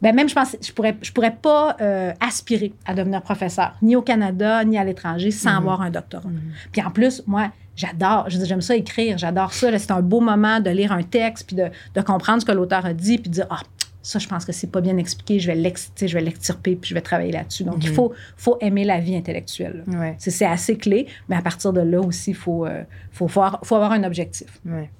[0.03, 3.97] Ben même, je pense, je pourrais, je pourrais pas euh, aspirer à devenir professeur, ni
[3.97, 5.57] au Canada, ni à l'étranger, sans Mhm.
[5.59, 6.29] avoir un doctorat.
[6.73, 9.77] Puis en plus, moi, j'adore, j'aime ça écrire, j'adore ça.
[9.79, 12.85] C'est un beau moment de lire un texte, puis de, de comprendre ce que l'auteur
[12.85, 13.61] a dit, puis de dire, ah,
[14.03, 16.21] ça, je pense que c'est pas bien expliqué, je vais l'ex- tu sais, je vais
[16.23, 17.65] l'extirper, puis je vais travailler là-dessus.
[17.65, 17.95] Donc, il Mhm.
[17.95, 19.83] faut, faut aimer la vie intellectuelle.
[19.87, 23.29] Ouais, C'est c'est assez clé, mais à partir de là aussi, il faut, euh, faut,
[23.29, 24.61] faut avoir, faut avoir un objectif.
[24.67, 24.91] ouais.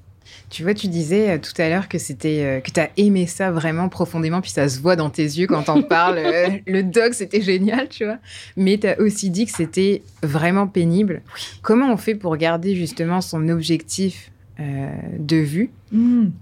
[0.51, 3.27] Tu vois, tu disais euh, tout à l'heure que c'était euh, que tu as aimé
[3.27, 6.19] ça vraiment profondément, puis ça se voit dans tes yeux quand t'en parles.
[6.19, 8.19] euh, le doc, c'était génial, tu vois.
[8.57, 11.23] Mais tu as aussi dit que c'était vraiment pénible.
[11.63, 15.71] Comment on fait pour garder justement son objectif euh, de vue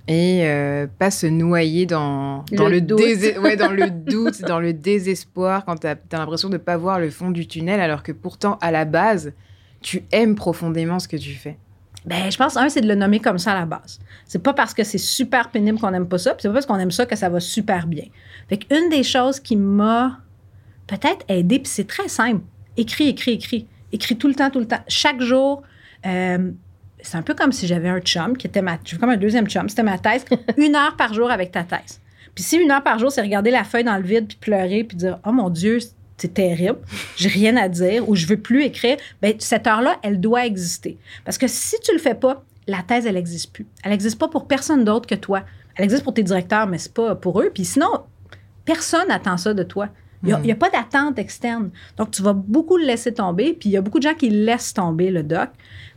[0.06, 3.00] et euh, pas se noyer dans, dans Le le, doute.
[3.00, 7.00] ouais, dans le doute, dans le désespoir, quand tu as, l'impression de ne pas voir
[7.00, 9.32] le fond du tunnel, alors que pourtant, à la base,
[9.80, 11.56] tu aimes profondément ce que tu fais?
[12.04, 14.00] Ben, je pense, un, c'est de le nommer comme ça à la base.
[14.24, 16.66] C'est pas parce que c'est super pénible qu'on n'aime pas ça, puis c'est pas parce
[16.66, 18.04] qu'on aime ça que ça va super bien.
[18.48, 20.18] Fait qu'une des choses qui m'a
[20.86, 22.42] peut-être aidé, puis c'est très simple,
[22.76, 23.66] écris, écris, écris.
[23.92, 24.80] Écris tout le temps, tout le temps.
[24.88, 25.62] Chaque jour,
[26.06, 26.50] euh,
[27.00, 28.78] c'est un peu comme si j'avais un chum qui était ma.
[28.84, 30.24] J'ai comme un deuxième chum, c'était ma thèse.
[30.56, 32.00] une heure par jour avec ta thèse.
[32.34, 34.84] Puis si une heure par jour, c'est regarder la feuille dans le vide, puis pleurer,
[34.84, 35.78] puis dire Oh mon Dieu,
[36.16, 36.78] c'est terrible,
[37.16, 40.98] j'ai rien à dire, ou je veux plus écrire, ben cette heure-là, elle doit exister.
[41.24, 43.66] Parce que si tu le fais pas, la thèse, elle n'existe plus.
[43.82, 45.42] Elle n'existe pas pour personne d'autre que toi.
[45.74, 47.50] Elle existe pour tes directeurs, mais c'est pas pour eux.
[47.52, 47.88] Puis sinon,
[48.64, 49.88] personne n'attend ça de toi.
[50.22, 51.70] Il n'y a, y a pas d'attente externe.
[51.96, 53.54] Donc, tu vas beaucoup le laisser tomber.
[53.54, 55.48] Puis il y a beaucoup de gens qui laissent tomber le doc.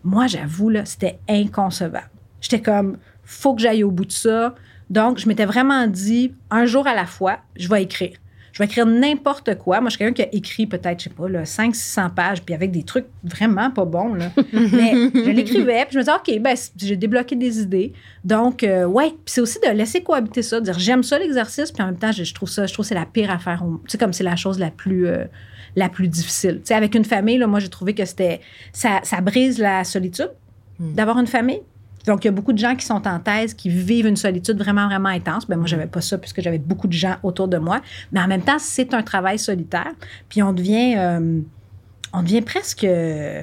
[0.03, 2.09] Moi, j'avoue, là, c'était inconcevable.
[2.41, 4.55] J'étais comme, faut que j'aille au bout de ça.
[4.89, 8.17] Donc, je m'étais vraiment dit, un jour à la fois, je vais écrire.
[8.55, 9.81] Je vais écrire n'importe quoi.
[9.81, 12.71] Moi, je suis quelqu'un qui a écrit peut-être, je sais pas, 500-600 pages, puis avec
[12.71, 14.13] des trucs vraiment pas bons.
[14.13, 14.31] Là.
[14.53, 17.91] Mais je l'écrivais, puis je me disais, OK, ben, j'ai débloqué des idées.
[18.23, 21.69] Donc, euh, ouais, puis c'est aussi de laisser cohabiter ça, de dire, j'aime ça l'exercice,
[21.73, 23.61] puis en même temps, je, je trouve ça, je trouve que c'est la pire affaire.
[23.83, 25.25] Tu sais, comme c'est la chose la plus, euh,
[25.75, 26.59] la plus difficile.
[26.59, 28.39] Tu sais, avec une famille, là, moi, j'ai trouvé que c'était,
[28.71, 30.31] ça, ça brise la solitude
[30.79, 30.93] Mm.
[30.93, 31.61] d'avoir une famille.
[32.07, 34.57] Donc, il y a beaucoup de gens qui sont en thèse, qui vivent une solitude
[34.57, 35.47] vraiment, vraiment intense.
[35.47, 37.81] Ben, moi, j'avais pas ça puisque j'avais beaucoup de gens autour de moi.
[38.11, 39.91] Mais en même temps, c'est un travail solitaire.
[40.29, 41.39] Puis on devient, euh,
[42.13, 43.41] on devient presque, euh,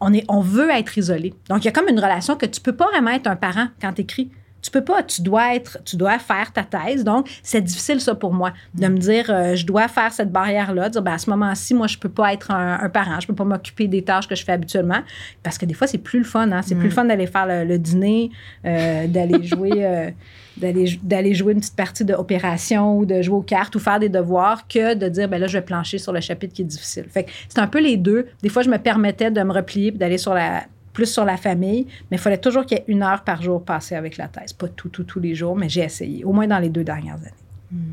[0.00, 1.34] on, est, on veut être isolé.
[1.48, 3.68] Donc, il y a comme une relation que tu peux pas vraiment être un parent
[3.80, 4.30] quand tu écris.
[4.62, 7.04] Tu peux pas, tu dois être, tu dois faire ta thèse.
[7.04, 10.88] Donc, c'est difficile ça pour moi de me dire, euh, je dois faire cette barrière-là,
[10.88, 13.26] de dire, ben, à ce moment-ci, moi, je peux pas être un, un parent, je
[13.26, 15.00] peux pas m'occuper des tâches que je fais habituellement,
[15.42, 16.50] parce que des fois, c'est plus le fun.
[16.52, 16.62] Hein?
[16.62, 18.30] C'est plus le fun d'aller faire le, le dîner,
[18.64, 20.10] euh, d'aller jouer, euh,
[20.56, 24.08] d'aller, d'aller jouer une petite partie d'opération ou de jouer aux cartes ou faire des
[24.08, 27.04] devoirs que de dire, ben là, je vais plancher sur le chapitre qui est difficile.
[27.08, 28.26] Fait que c'est un peu les deux.
[28.42, 30.64] Des fois, je me permettais de me replier et d'aller sur la
[31.00, 33.64] plus sur la famille, mais il fallait toujours qu'il y ait une heure par jour
[33.64, 34.52] passée avec la thèse.
[34.52, 37.14] Pas tout, tout, tous les jours, mais j'ai essayé, au moins dans les deux dernières
[37.16, 37.84] années.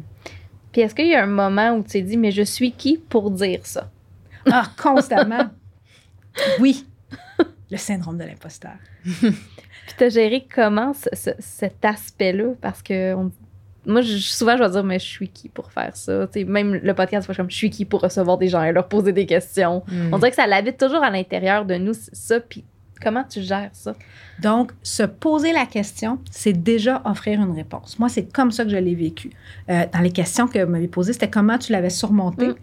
[0.71, 2.97] Puis est-ce qu'il y a un moment où tu t'es dit, mais je suis qui
[2.97, 3.89] pour dire ça?
[4.51, 5.49] Ah, constamment.
[6.59, 6.85] oui.
[7.71, 8.75] Le syndrome de l'imposteur.
[9.05, 12.53] Puis t'as géré comment ce- ce- cet aspect-là?
[12.61, 13.31] Parce que on-
[13.85, 16.27] moi, je- souvent, je vais dire, mais je suis qui pour faire ça?
[16.45, 18.87] Même le podcast, je suis comme, je suis qui pour recevoir des gens et leur
[18.89, 19.83] poser des questions?
[19.87, 20.13] Mm.
[20.13, 22.39] On dirait que ça l'habite toujours à l'intérieur de nous, ça.
[22.41, 22.65] Puis
[23.01, 23.95] comment tu gères ça?
[24.41, 27.97] Donc, se poser la question, c'est déjà offrir une réponse.
[27.99, 29.31] Moi, c'est comme ça que je l'ai vécu.
[29.69, 32.47] Euh, dans les questions que vous m'avez posées, c'était comment tu l'avais surmonté.
[32.47, 32.55] Mm.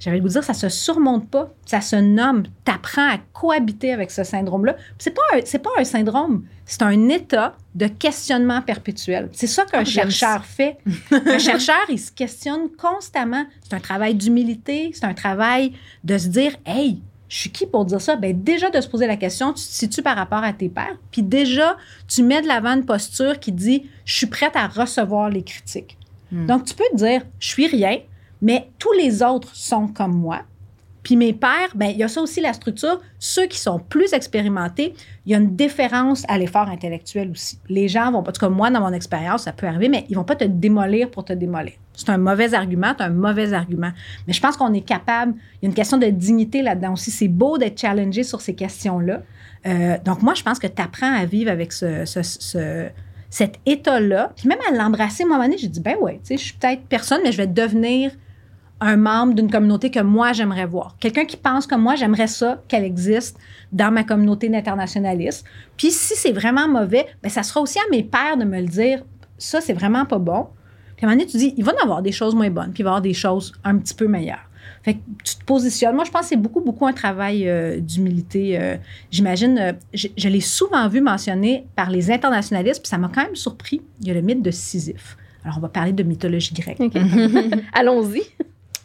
[0.00, 2.42] J'avais le goût de dire, ça se surmonte pas, ça se nomme.
[2.66, 4.76] Tu apprends à cohabiter avec ce syndrome-là.
[4.98, 9.30] C'est pas un- pas un syndrome, c'est un état de questionnement perpétuel.
[9.32, 10.78] C'est ça qu'un Ah, chercheur fait.
[11.12, 13.46] un chercheur, il se questionne constamment.
[13.62, 17.00] C'est un travail d'humilité, c'est un travail de se dire, hey,
[17.34, 18.14] je suis qui pour dire ça?
[18.14, 20.96] Ben déjà de se poser la question, tu te situes par rapport à tes pairs,
[21.10, 25.30] puis déjà, tu mets de l'avant une posture qui dit, je suis prête à recevoir
[25.30, 25.98] les critiques.
[26.30, 26.46] Hmm.
[26.46, 27.98] Donc, tu peux te dire, je suis rien,
[28.40, 30.42] mais tous les autres sont comme moi.
[31.04, 33.00] Puis mes pairs, ben il y a ça aussi la structure.
[33.18, 34.94] Ceux qui sont plus expérimentés,
[35.26, 37.58] il y a une déférence à l'effort intellectuel aussi.
[37.68, 40.06] Les gens vont pas, en tout cas moi dans mon expérience, ça peut arriver, mais
[40.08, 41.74] ils vont pas te démolir pour te démolir.
[41.92, 43.90] C'est un mauvais argument, c'est un mauvais argument.
[44.26, 45.34] Mais je pense qu'on est capable.
[45.60, 47.10] Il y a une question de dignité là-dedans aussi.
[47.10, 49.22] C'est beau d'être challengé sur ces questions-là.
[49.66, 52.88] Euh, donc moi, je pense que tu apprends à vivre avec ce, ce- ce-
[53.30, 54.32] cet état-là.
[54.36, 56.42] Puis même à l'embrasser, à un moment donné, j'ai dit, ben ouais, tu sais, je
[56.44, 58.10] suis peut-être personne, mais je vais devenir
[58.80, 60.96] un membre d'une communauté que moi, j'aimerais voir.
[61.00, 63.38] Quelqu'un qui pense comme moi, j'aimerais ça qu'elle existe
[63.72, 65.44] dans ma communauté d'internationalistes.
[65.76, 68.66] Puis si c'est vraiment mauvais, ben ça sera aussi à mes pairs de me le
[68.66, 69.04] dire.
[69.38, 70.48] ça, c'est vraiment pas bon.
[70.96, 72.72] Puis à un moment donné, tu dis, il va y avoir des choses moins bonnes,
[72.72, 74.48] puis il va y avoir des choses un petit peu meilleures.
[74.82, 75.94] Fait que tu te positionnes.
[75.94, 78.60] Moi, je pense que c'est beaucoup, beaucoup un travail euh, d'humilité.
[78.60, 78.76] Euh,
[79.10, 83.34] j'imagine, euh, je, l'ai souvent vu mentionné par les internationalistes, puis ça m'a quand même
[83.34, 83.80] surpris.
[84.02, 85.16] Il y a le mythe de Sisyphe.
[85.42, 86.80] Alors, on va parler de mythologie grecque.
[87.72, 88.22] Allons-y.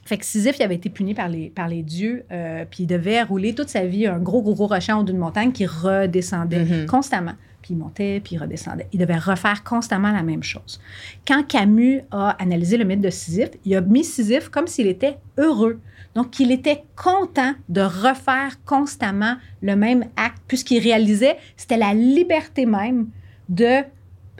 [0.09, 2.87] Fait que Sisyphe, il avait été puni par les, par les dieux, euh, puis il
[2.87, 5.67] devait rouler toute sa vie un gros, gros, gros rocher en haut d'une montagne qui
[5.67, 6.85] redescendait Mhm.
[6.87, 7.33] constamment.
[7.61, 8.87] Puis il montait, puis il redescendait.
[8.91, 10.81] Il devait refaire constamment la même chose.
[11.27, 15.17] Quand Camus a analysé le mythe de Sisyphe, il a mis Sisyphe comme s'il était
[15.37, 15.79] heureux.
[16.15, 22.65] Donc, il était content de refaire constamment le même acte, puisqu'il réalisait c'était la liberté
[22.65, 23.09] même
[23.47, 23.83] de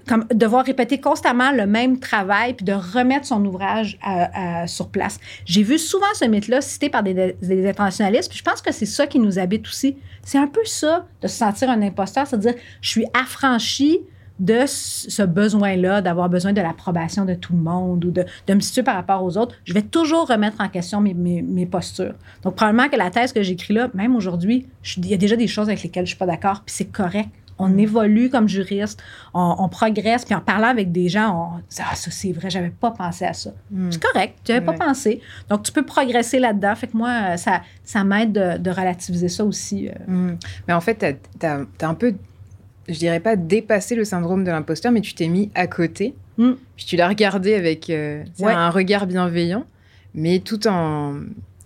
[0.10, 4.00] comme devoir répéter constamment le même travail puis de remettre son ouvrage
[4.66, 5.20] sur place.
[5.46, 9.06] J'ai vu souvent ce mythe-là cité par des, des puis je pense que c'est ça
[9.06, 9.98] qui nous habite aussi.
[10.24, 14.00] C'est un peu ça, de se sentir un imposteur, c'est-à-dire, je suis affranchi
[14.40, 18.62] de ce besoin-là, d'avoir besoin de l'approbation de tout le monde ou de, de me
[18.62, 19.54] situer par rapport aux autres.
[19.66, 22.16] Je vais toujours remettre en question mes, mes- postures.
[22.42, 24.66] Donc, probablement que la thèse que j'écris là, même aujourd'hui,
[24.98, 27.30] il y a déjà des choses avec lesquelles je suis pas d'accord, puis c'est correct.
[27.60, 31.78] On évolue comme juriste, on, on progresse, puis en parlant avec des gens, on dit
[31.80, 33.52] Ah, ça c'est vrai, j'avais pas pensé à ça.
[33.72, 33.92] Mm.
[33.92, 34.78] C'est correct, tu n'avais Ouais.
[34.78, 35.22] pas pensé.
[35.50, 36.74] Donc, tu peux progresser là-dedans.
[36.76, 39.90] Fait que moi, euh, ça, ça m'aide de, de relativiser ça aussi.
[39.90, 39.92] euh.
[40.32, 40.38] Mm.
[40.68, 42.16] Mais en fait, tu as, un peu,
[42.88, 46.16] je dirais pas dépassé le syndrome de l'imposteur, mais tu t'es mis à côté.
[46.38, 46.52] Mm.
[46.78, 48.54] Puis tu l'as regardé avec euh, Ouais.
[48.54, 49.66] un regard bienveillant,
[50.14, 51.16] mais tout en.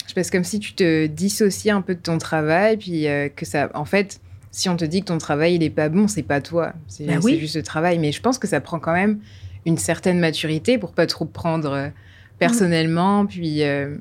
[0.08, 3.46] Je c'est comme si tu te dissociais un peu de ton travail, puis euh, que
[3.46, 3.70] ça.
[3.74, 4.20] En fait,
[4.54, 6.74] si on te dit que ton travail, il est pas bon, c'est pas toi.
[6.88, 7.40] C'est Ben oui.
[7.40, 7.98] juste le travail.
[7.98, 9.20] Mais je pense que ça prend quand même
[9.66, 11.90] une certaine maturité pour pas trop prendre euh,
[12.38, 13.96] personnellement, puis euh,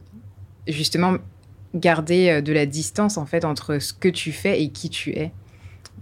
[0.69, 1.15] justement
[1.75, 5.11] garder euh, de la distance en fait entre ce que tu fais et qui tu
[5.12, 5.33] es.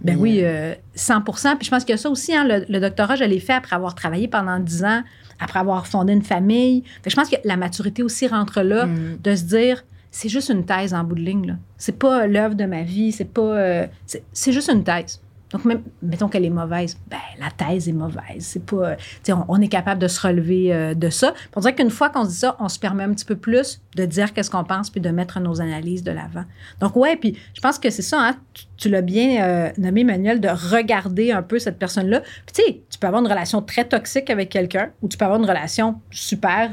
[0.01, 2.35] Ben oui, euh, euh, 100% Puis je pense qu'il y a ça aussi.
[2.35, 5.03] hein, le, le doctorat, je l'ai fait après avoir travaillé pendant 10 ans,
[5.39, 6.83] après avoir fondé une famille.
[7.03, 9.17] Fait que je pense que la maturité aussi rentre là, mm.
[9.23, 11.57] de se dire, c'est juste une thèse en bout de ligne.
[11.77, 13.41] C'est pas l'œuvre de ma vie, c'est pas.
[13.41, 13.87] euh,
[14.33, 15.21] c'est juste une thèse.
[15.53, 18.39] Donc, même, mettons qu'elle est mauvaise, ben, la thèse est mauvaise.
[18.39, 18.91] C'est pas.
[18.91, 18.95] euh,
[19.29, 21.33] on, on est capable de se relever euh, de ça.
[21.55, 23.81] On dirait qu'une fois qu'on se dit ça, on se permet un petit peu plus
[23.95, 26.45] de dire qu'est-ce qu'on pense puis de mettre nos analyses de l'avant.
[26.79, 28.35] Donc, ouais, puis je pense que c'est ça, hein,
[28.77, 32.21] tu, l'as bien euh, nommé, Manuel, de regarder un peu cette personne-là.
[32.45, 35.25] Puis, tu sais, tu peux avoir une relation très toxique avec quelqu'un ou tu peux
[35.25, 36.71] avoir une relation super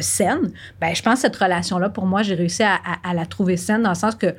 [0.00, 0.52] saine.
[0.80, 3.90] Ben, je pense que cette relation-là, pour moi, j'ai réussi à la trouver saine dans
[3.90, 4.34] le sens que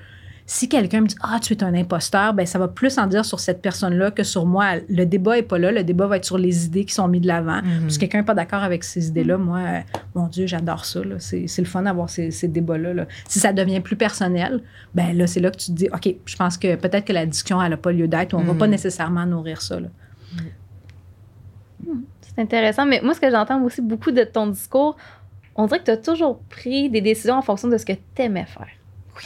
[0.52, 3.24] si quelqu'un me dit Ah, tu es un imposteur, ben ça va plus en dire
[3.24, 4.78] sur cette personne-là que sur moi.
[4.90, 5.72] Le débat n'est pas là.
[5.72, 7.62] Le débat va être sur les idées qui sont mises de l'avant.
[7.62, 7.88] Mhm.
[7.88, 9.80] Si quelqu'un n'est pas d'accord avec ces idées-là, moi, euh,
[10.16, 11.02] mon Dieu, j'adore ça.
[11.20, 12.96] C'est le fun d'avoir ces, ces débats-là.
[12.96, 13.06] là.
[13.28, 14.64] Si ça devient plus personnel,
[14.96, 17.28] ben là, c'est là que tu te dis OK, je pense que peut-être que la
[17.28, 18.60] discussion, elle n'a pas lieu d'être ou on ne va Mhm.
[18.60, 19.80] pas nécessairement nourrir ça.
[19.80, 19.90] là.
[22.22, 24.96] C'est intéressant, mais moi, ce que j'entends aussi beaucoup de ton discours,
[25.56, 28.22] on dirait que tu as toujours pris des décisions en fonction de ce que tu
[28.22, 28.68] aimais faire.
[29.16, 29.24] Oui.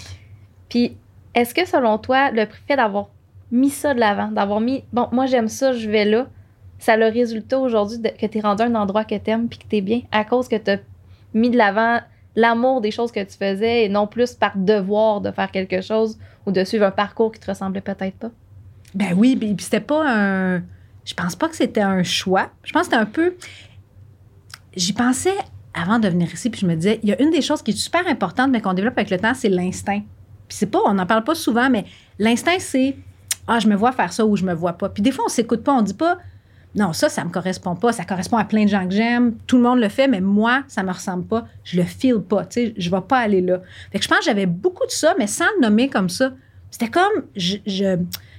[0.70, 0.98] Puis,
[1.36, 3.08] est-ce que selon toi, le fait d'avoir
[3.52, 6.28] mis ça de l'avant, d'avoir mis, bon, moi j'aime ça, je vais là,
[6.80, 9.48] ça a le résultat aujourd'hui que tu es rendu à un endroit que tu aimes
[9.48, 10.80] puis que tu es bien à cause que tu as
[11.34, 12.00] mis de l'avant
[12.36, 16.18] l'amour des choses que tu faisais et non plus par devoir de faire quelque chose
[16.46, 18.32] ou de suivre un parcours qui te ressemblait peut-être pas?
[18.96, 20.64] Ben oui, puis c'était pas un.
[21.06, 22.50] Je pense pas que c'était un choix.
[22.64, 23.36] Je pense que c'était un peu.
[24.76, 25.36] J'y pensais
[25.74, 27.72] avant de venir ici, puis je me disais, il y a une des choses qui
[27.72, 30.02] est super importante, mais qu'on développe avec le temps, c'est l'instinct.
[30.48, 31.86] Puis c'est pas, on n'en parle pas souvent, mais
[32.20, 32.96] l'instinct, c'est
[33.48, 34.90] Ah, je me vois faire ça ou je me vois pas.
[34.90, 36.18] Puis des fois, on s'écoute pas, on dit pas
[36.76, 37.92] Non, ça, ça me correspond pas.
[37.92, 39.36] Ça correspond à plein de gens que j'aime.
[39.48, 41.46] Tout le monde le fait, mais moi, ça me ressemble pas.
[41.64, 42.46] Je le feel pas.
[42.46, 43.60] Tu sais, je vais pas aller là.
[43.92, 46.32] Fait que je pense que j'avais beaucoup de ça, mais sans le nommer comme ça.
[46.72, 47.98] C'était comme je-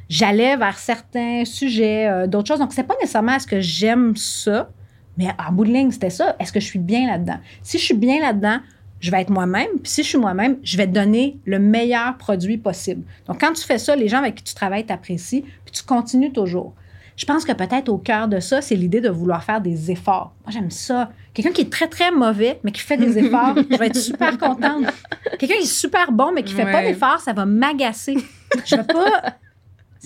[0.09, 2.59] j'allais vers certains sujets, euh, d'autres choses.
[2.59, 4.69] Donc, c'est pas nécessairement est-ce que j'aime ça,
[5.17, 6.35] mais en bout de ligne, c'était ça.
[6.41, 7.39] Est-ce que je suis bien là-dedans?
[7.63, 8.59] Si je suis bien là-dedans,
[9.05, 9.69] je vais être moi-même.
[9.83, 13.03] Puis si je suis moi-même, je vais te donner le meilleur produit possible.
[13.27, 16.33] Donc, quand tu fais ça, les gens avec qui tu travailles t'apprécient, puis tu continues
[16.33, 16.73] toujours.
[17.15, 20.33] Je pense que peut-être au cœur de ça, c'est l'idée de vouloir faire des efforts.
[20.43, 21.11] Moi, j'aime ça.
[21.35, 24.39] Quelqu'un qui est très, très mauvais, mais qui fait des efforts, je vais être super
[24.39, 24.87] contente.
[25.39, 28.17] Quelqu'un qui est super bon, mais qui fait pas d'efforts, ça va m'agacer.
[28.65, 29.35] Je vais pas...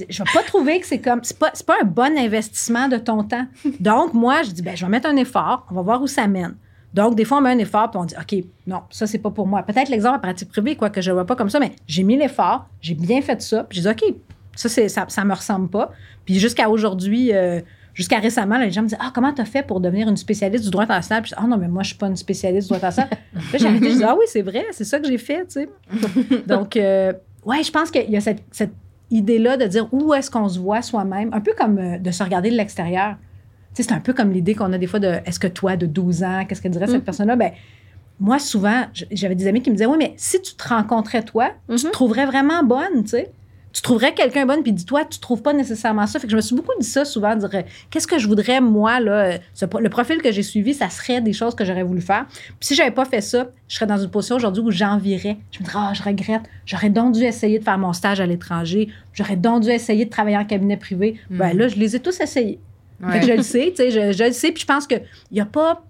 [0.08, 1.20] Je vais pas trouver que c'est comme...
[1.22, 3.46] C'est pas, c'est pas un bon investissement de ton temps.
[3.80, 6.26] Donc, moi, je dis, ben, je vais mettre un effort, on va voir où ça
[6.26, 6.56] mène.
[6.94, 9.30] Donc, des fois, on met un effort, puis on dit, OK, non, ça, c'est pas
[9.30, 9.62] pour moi.
[9.62, 12.02] Peut-être l'exemple en pratique privée, quoi, que je ne vois pas comme ça, mais j'ai
[12.02, 14.14] mis l'effort, j'ai bien fait ça, puis j'ai dit, OK,
[14.56, 15.92] ça, c'est, ça, ça me ressemble pas.
[16.24, 17.60] Puis jusqu'à aujourd'hui, euh,
[17.94, 20.16] jusqu'à récemment, là, les gens me disent, Ah, comment tu as fait pour devenir une
[20.16, 21.22] spécialiste du droit international?
[21.22, 23.10] Puis je dis, Ah, non, mais moi, je suis pas une spécialiste du droit international.
[23.32, 25.46] Puis là, j'ai arrêté, je dis, Ah, oui, c'est vrai, c'est ça que j'ai fait,
[25.46, 25.68] tu sais.
[26.46, 27.12] Donc, euh,
[27.44, 28.72] ouais, je pense qu'il y a cette, cette
[29.10, 32.22] idée-là de dire où est-ce qu'on se voit soi-même, un peu comme euh, de se
[32.22, 33.16] regarder de l'extérieur.
[33.74, 36.22] C'est un peu comme l'idée qu'on a des fois de est-ce que toi, de 12
[36.24, 37.04] ans, qu'est-ce que dirait cette Mm.
[37.04, 37.36] personne-là?
[37.36, 37.52] Ben,
[38.20, 41.50] moi, souvent, j'avais des amis qui me disaient Oui, mais si tu te rencontrais toi,
[41.68, 41.92] tu te Mhm.
[41.92, 43.30] trouverais vraiment bonne, tu sais.
[43.70, 46.18] Tu trouverais quelqu'un bonne, puis dis-toi, tu trouves pas nécessairement ça.
[46.18, 48.60] Fait que je me suis beaucoup dit ça souvent, dire euh, qu'est-ce que je voudrais,
[48.62, 51.82] moi, là, euh, ce le profil que j'ai suivi, ça serait des choses que j'aurais
[51.84, 52.26] voulu faire.
[52.28, 55.36] Puis si j'avais pas fait ça, je serais dans une position aujourd'hui où j'envierais.
[55.52, 58.26] Je me dirais, ah, je regrette, j'aurais donc dû essayer de faire mon stage à
[58.26, 61.20] l'étranger, j'aurais donc dû essayer de travailler en cabinet privé.
[61.30, 61.58] Ben Mhm.
[61.58, 62.58] là, je les ai tous essayés.
[63.02, 63.22] Ouais.
[63.22, 64.52] Je le sais, tu sais, je, je le sais.
[64.52, 65.82] Puis je pense qu'il n'y a pas.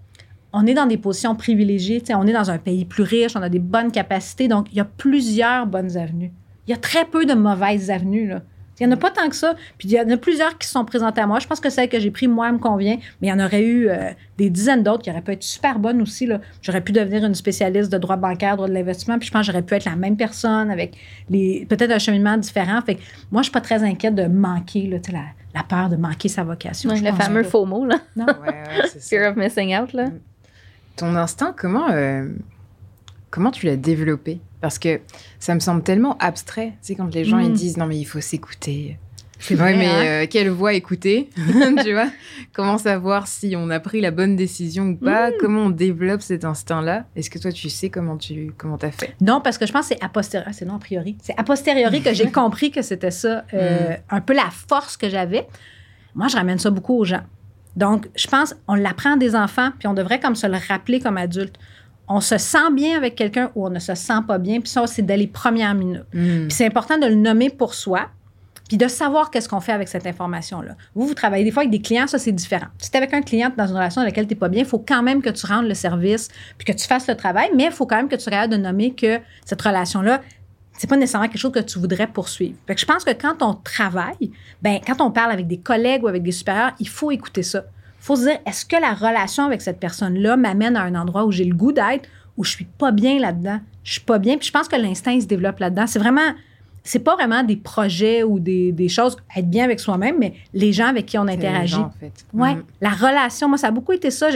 [0.52, 3.36] On est dans des positions privilégiées, tu sais, on est dans un pays plus riche,
[3.36, 6.32] on a des bonnes capacités, donc il y a plusieurs bonnes avenues.
[6.66, 8.42] Il y a très peu de mauvaises avenues, là.
[8.80, 9.54] Il n'y en a pas tant que ça.
[9.78, 11.38] Puis il y en a plusieurs qui se sont présentées à moi.
[11.40, 12.96] Je pense que celle que j'ai prise, moi, elle me convient.
[13.20, 15.78] Mais il y en aurait eu euh, des dizaines d'autres qui auraient pu être super
[15.78, 16.26] bonnes aussi.
[16.26, 16.40] là.
[16.62, 19.18] J'aurais pu devenir une spécialiste de droit bancaire, droit de l'investissement.
[19.18, 20.96] Puis je pense que j'aurais pu être la même personne avec
[21.28, 22.80] les peut-être un cheminement différent.
[22.84, 25.96] Fait que moi, je suis pas très inquiète de manquer, là, la, la peur de
[25.96, 26.90] manquer sa vocation.
[26.90, 27.48] Ouais, le fameux pas.
[27.48, 27.96] FOMO, là.
[28.16, 28.26] Non.
[28.26, 29.08] Ouais, ouais, c'est ça.
[29.16, 30.06] Fear of missing out, là.
[30.96, 32.28] Ton instinct, comment, euh,
[33.30, 34.40] comment tu l'as développé?
[34.60, 35.00] Parce que
[35.38, 36.72] ça me semble tellement abstrait.
[36.80, 37.54] Sais, quand les gens ils Mm.
[37.54, 38.98] disent non, mais il faut s'écouter.
[39.40, 40.22] C'est Ouais, vrai, mais hein?
[40.24, 41.30] euh, quelle voix écouter?
[41.84, 42.08] Tu vois?
[42.52, 45.30] Comment savoir si on a pris la bonne décision ou pas?
[45.38, 47.04] Comment on développe cet instinct-là?
[47.14, 49.14] Est-ce que toi, tu sais comment tu comment as fait?
[49.20, 50.52] Non, parce que je pense que c'est a posteriori.
[50.54, 51.16] C'est non a priori.
[51.22, 55.08] C'est a posteriori que j'ai compris que c'était ça, euh, un peu la force que
[55.08, 55.46] j'avais.
[56.16, 57.22] Moi, je ramène ça beaucoup aux gens.
[57.76, 61.16] Donc, je pense, on l'apprend des enfants, puis on devrait comme se le rappeler comme
[61.16, 61.54] adulte.
[62.08, 64.86] On se sent bien avec quelqu'un ou on ne se sent pas bien, puis ça,
[64.86, 66.06] c'est dès les premières minutes.
[66.12, 66.46] Mm.
[66.46, 68.08] Puis c'est important de le nommer pour soi,
[68.68, 70.76] puis de savoir qu'est-ce qu'on fait avec cette information-là.
[70.94, 72.66] Vous, vous travaillez des fois avec des clients, ça, c'est différent.
[72.78, 74.60] Si tu es avec un client dans une relation dans laquelle tu n'es pas bien,
[74.60, 77.50] il faut quand même que tu rendes le service, puis que tu fasses le travail,
[77.56, 80.20] mais il faut quand même que tu regardes de nommer que cette relation-là,
[80.78, 82.56] c'est pas nécessairement quelque chose que tu voudrais poursuivre.
[82.66, 84.30] Fait que je pense que quand on travaille,
[84.62, 87.64] ben quand on parle avec des collègues ou avec des supérieurs, il faut écouter ça.
[88.08, 91.26] Il faut se dire, est-ce que la relation avec cette personne-là m'amène à un endroit
[91.26, 93.60] où j'ai le goût d'être, où je suis pas bien là-dedans?
[93.84, 94.38] Je suis pas bien.
[94.38, 95.86] Puis je pense que l'instinct, il se développe là-dedans.
[95.86, 96.32] C'est vraiment,
[96.84, 100.72] c'est pas vraiment des projets ou des, des choses, être bien avec soi-même, mais les
[100.72, 101.74] gens avec qui on interagit.
[101.74, 102.12] gens, en fait.
[102.32, 102.62] Ouais, Mm.
[102.80, 104.28] la relation, moi, ça a beaucoup été ça.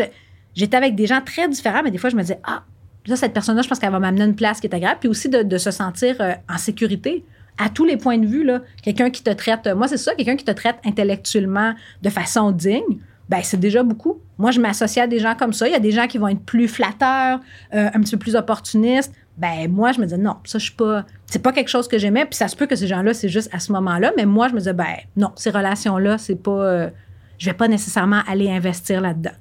[0.54, 2.64] J'étais avec des gens très différents, mais des fois, je me disais, ah,
[3.06, 4.98] là, cette personne-là, je pense qu'elle va m'amener une place qui est agréable.
[5.00, 7.24] Puis aussi de, de se sentir euh, en sécurité
[7.56, 8.44] à tous les points de vue.
[8.44, 8.60] là.
[8.82, 12.98] Quelqu'un qui te traite, moi, c'est ça, quelqu'un qui te traite intellectuellement de façon digne.
[13.32, 14.20] Ben, c'est déjà beaucoup.
[14.36, 15.66] Moi, je m'associe à des gens comme ça.
[15.66, 17.40] Il y a des gens qui vont être plus flatteurs,
[17.72, 19.10] euh, un petit peu plus opportunistes.
[19.38, 21.06] Ben, moi, je me disais, non, ça, je suis pas.
[21.24, 22.26] C'est pas quelque chose que j'aimais.
[22.26, 24.12] Puis ça se peut que ces gens-là, c'est juste à ce moment-là.
[24.18, 26.50] Mais moi, je me disais, ben, non, ces relations-là, c'est pas.
[26.50, 26.90] euh,
[27.38, 29.32] je vais pas nécessairement aller investir là-dedans.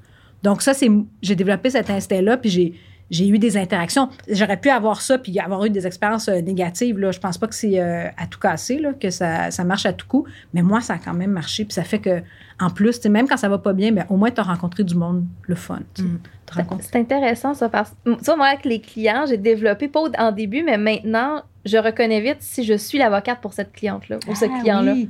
[0.41, 0.89] Donc, ça, c'est.
[1.21, 2.73] J'ai développé cet instinct-là, puis j'ai.
[3.11, 4.09] J'ai eu des interactions.
[4.29, 6.97] J'aurais pu avoir ça puis avoir eu des expériences euh, négatives.
[6.97, 7.11] Là.
[7.11, 9.93] Je pense pas que c'est euh, à tout casser, là, que ça, ça marche à
[9.93, 10.25] tout coup.
[10.53, 11.65] Mais moi, ça a quand même marché.
[11.65, 12.21] Puis ça fait que,
[12.59, 14.95] en plus, même quand ça va pas bien, ben, au moins, tu as rencontré du
[14.95, 15.79] monde, le fun.
[15.99, 16.17] Mm.
[16.81, 20.31] C'est intéressant, ça, parce que, tu vois, moi, avec les clients, j'ai développé, pas en
[20.31, 24.45] début, mais maintenant, je reconnais vite si je suis l'avocate pour cette cliente-là ou ce
[24.45, 24.93] Ah client-là.
[24.93, 25.09] oui.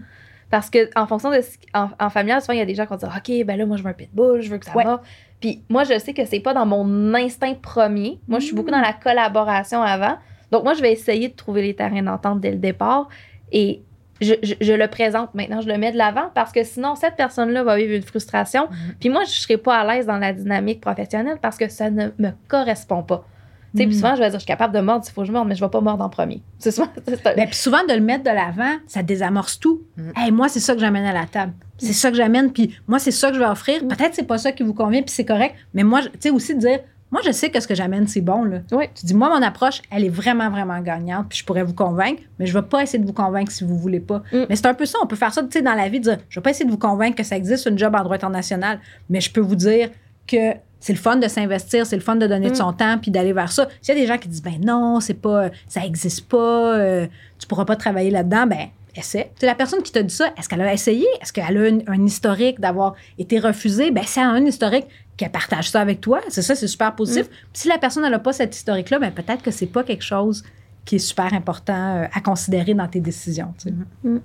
[0.49, 2.83] Parce que en fonction de ce- en, en familial, souvent il y a des gens
[2.83, 4.75] qui vont dire OK, ben là moi je veux un pitbull, je veux que ça
[4.75, 4.83] Ouais.
[4.83, 5.01] va.
[5.41, 8.19] Puis moi je sais que c'est pas dans mon instinct premier.
[8.27, 10.15] Moi je suis beaucoup dans la collaboration avant.
[10.51, 13.10] Donc moi je vais essayer de trouver les terrains d'entente dès le départ
[13.51, 13.82] et
[14.21, 17.15] je, je- je le présente maintenant, je le mets de l'avant parce que sinon cette
[17.15, 18.67] personne-là va vivre une frustration.
[18.69, 18.95] Mhm.
[18.99, 22.10] Puis moi je serai pas à l'aise dans la dynamique professionnelle parce que ça ne
[22.19, 23.25] me correspond pas.
[23.73, 23.99] Tu sais, puis Mm.
[23.99, 25.55] souvent, je vais dire, je suis capable de mordre s'il faut que je morde, mais
[25.55, 26.41] je vais pas mordre en premier.
[26.60, 29.81] C'est souvent, un- Ben, puis souvent, de le mettre de l'avant, ça désamorce tout.
[29.97, 30.01] Mm.
[30.17, 31.53] Hey, moi, c'est ça que j'amène à la table.
[31.77, 33.84] C'est ça que j'amène, puis moi, c'est ça que je vais offrir.
[33.84, 33.88] Mm.
[33.88, 35.55] Peut-être c'est pas ça qui vous convient, puis c'est correct.
[35.73, 36.79] Mais moi, tu sais, aussi de dire,
[37.12, 38.43] moi, je sais que ce que j'amène, c'est bon.
[38.43, 38.60] Là.
[38.71, 38.86] Oui.
[38.95, 42.21] Tu dis, moi, mon approche, elle est vraiment, vraiment gagnante, puis je pourrais vous convaincre,
[42.39, 44.21] mais je vais pas essayer de vous convaincre si vous voulez pas.
[44.31, 44.43] Mm.
[44.49, 46.17] Mais c'est un peu ça, on peut faire ça, tu sais, dans la vie, dire,
[46.29, 48.79] je vais pas essayer de vous convaincre que ça existe une job en droit international,
[49.10, 49.89] mais je peux vous dire
[50.27, 52.55] que c'est le fun de s'investir, c'est le fun de donner de Mm.
[52.55, 53.69] son temps puis d'aller vers ça.
[53.81, 57.07] S'il y a des gens qui disent ben non, c'est pas ça existe pas, euh,
[57.39, 59.31] tu pourras pas travailler là-dedans, ben essaie.
[59.39, 61.05] C'est la personne qui t'a dit ça, est-ce qu'elle a essayé?
[61.21, 63.89] Est-ce qu'elle a une- un historique d'avoir été refusée?
[63.91, 67.29] Ben c'est un historique qu'elle partage ça avec toi, c'est ça, c'est super positif.
[67.29, 70.43] Puis si la personne n'a pas cet historique-là, ben peut-être que c'est pas quelque chose
[70.83, 73.53] qui est super important euh, à considérer dans tes décisions.
[73.61, 74.21] tu sais.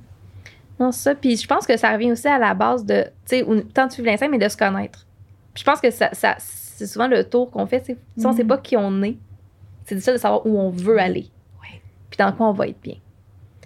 [0.80, 1.14] Non, ça.
[1.14, 3.92] Puis je pense que ça revient aussi à la base de, tu sais, tant de
[3.92, 5.05] suivre l'instinct, mais de se connaître.
[5.56, 7.82] Puis je pense que ça, ça- c'est souvent le tour qu'on fait.
[7.84, 8.36] c'est- Si on Mhm.
[8.36, 9.16] sait pas qui on est,
[9.86, 11.30] c'est ça de savoir où on veut aller.
[11.62, 11.80] Ouais.
[12.10, 12.96] Puis dans quoi on va être bien.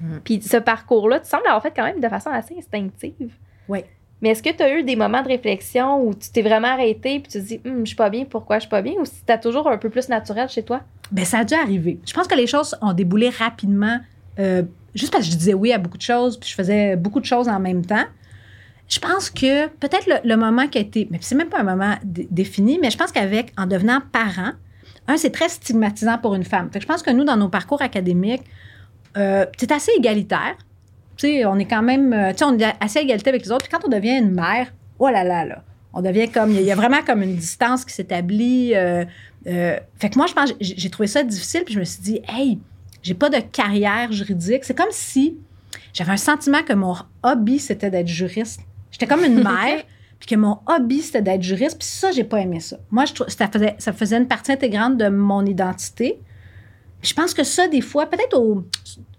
[0.00, 0.20] Mhm.
[0.22, 3.32] Puis ce parcours-là, tu sembles l'avoir fait quand même de façon assez instinctive.
[3.68, 3.84] Ouais.
[4.22, 7.18] Mais est-ce que tu as eu des moments de réflexion où tu t'es vraiment arrêté
[7.18, 8.92] puis tu te dis, Hum, je suis pas bien, pourquoi je suis pas bien?
[9.00, 10.82] Ou si tu toujours un peu plus naturel chez toi?
[11.10, 11.98] Ben, ça a dû arriver.
[12.06, 13.98] Je pense que les choses ont déboulé rapidement,
[14.38, 14.62] euh,
[14.94, 17.24] juste parce que je disais oui à beaucoup de choses, puis je faisais beaucoup de
[17.24, 18.04] choses en même temps.
[18.90, 21.94] Je pense que peut-être le, moment qui a été, mais c'est même pas un moment
[22.04, 24.50] défini, mais je pense qu'avec, en devenant parent,
[25.06, 26.70] un, c'est très stigmatisant pour une femme.
[26.74, 28.42] je pense que nous, dans nos parcours académiques,
[29.16, 30.56] euh, c'est assez égalitaire.
[31.22, 32.32] On est quand même, euh,
[32.80, 33.68] assez égalité avec les autres.
[33.68, 35.62] Puis quand on devient une mère, oh là là là,
[35.92, 38.74] on devient comme, il y, a vraiment comme une distance qui s'établit.
[38.74, 39.04] Euh,
[39.44, 42.58] fait que moi, je pense, j'ai trouvé ça difficile, puis je me suis dit, hey,
[43.02, 44.64] j'ai pas de carrière juridique.
[44.64, 45.36] C'est comme si
[45.92, 48.60] j'avais un sentiment que mon hobby, c'était d'être juriste.
[49.00, 49.82] J'étais comme une mère,
[50.18, 52.76] puis que mon hobby, c'était d'être juriste, puis ça, j'ai pas aimé ça.
[52.90, 56.20] Moi, je ça faisait, ça faisait une partie intégrante de mon identité.
[57.02, 58.64] je pense que ça, des fois, peut-être au,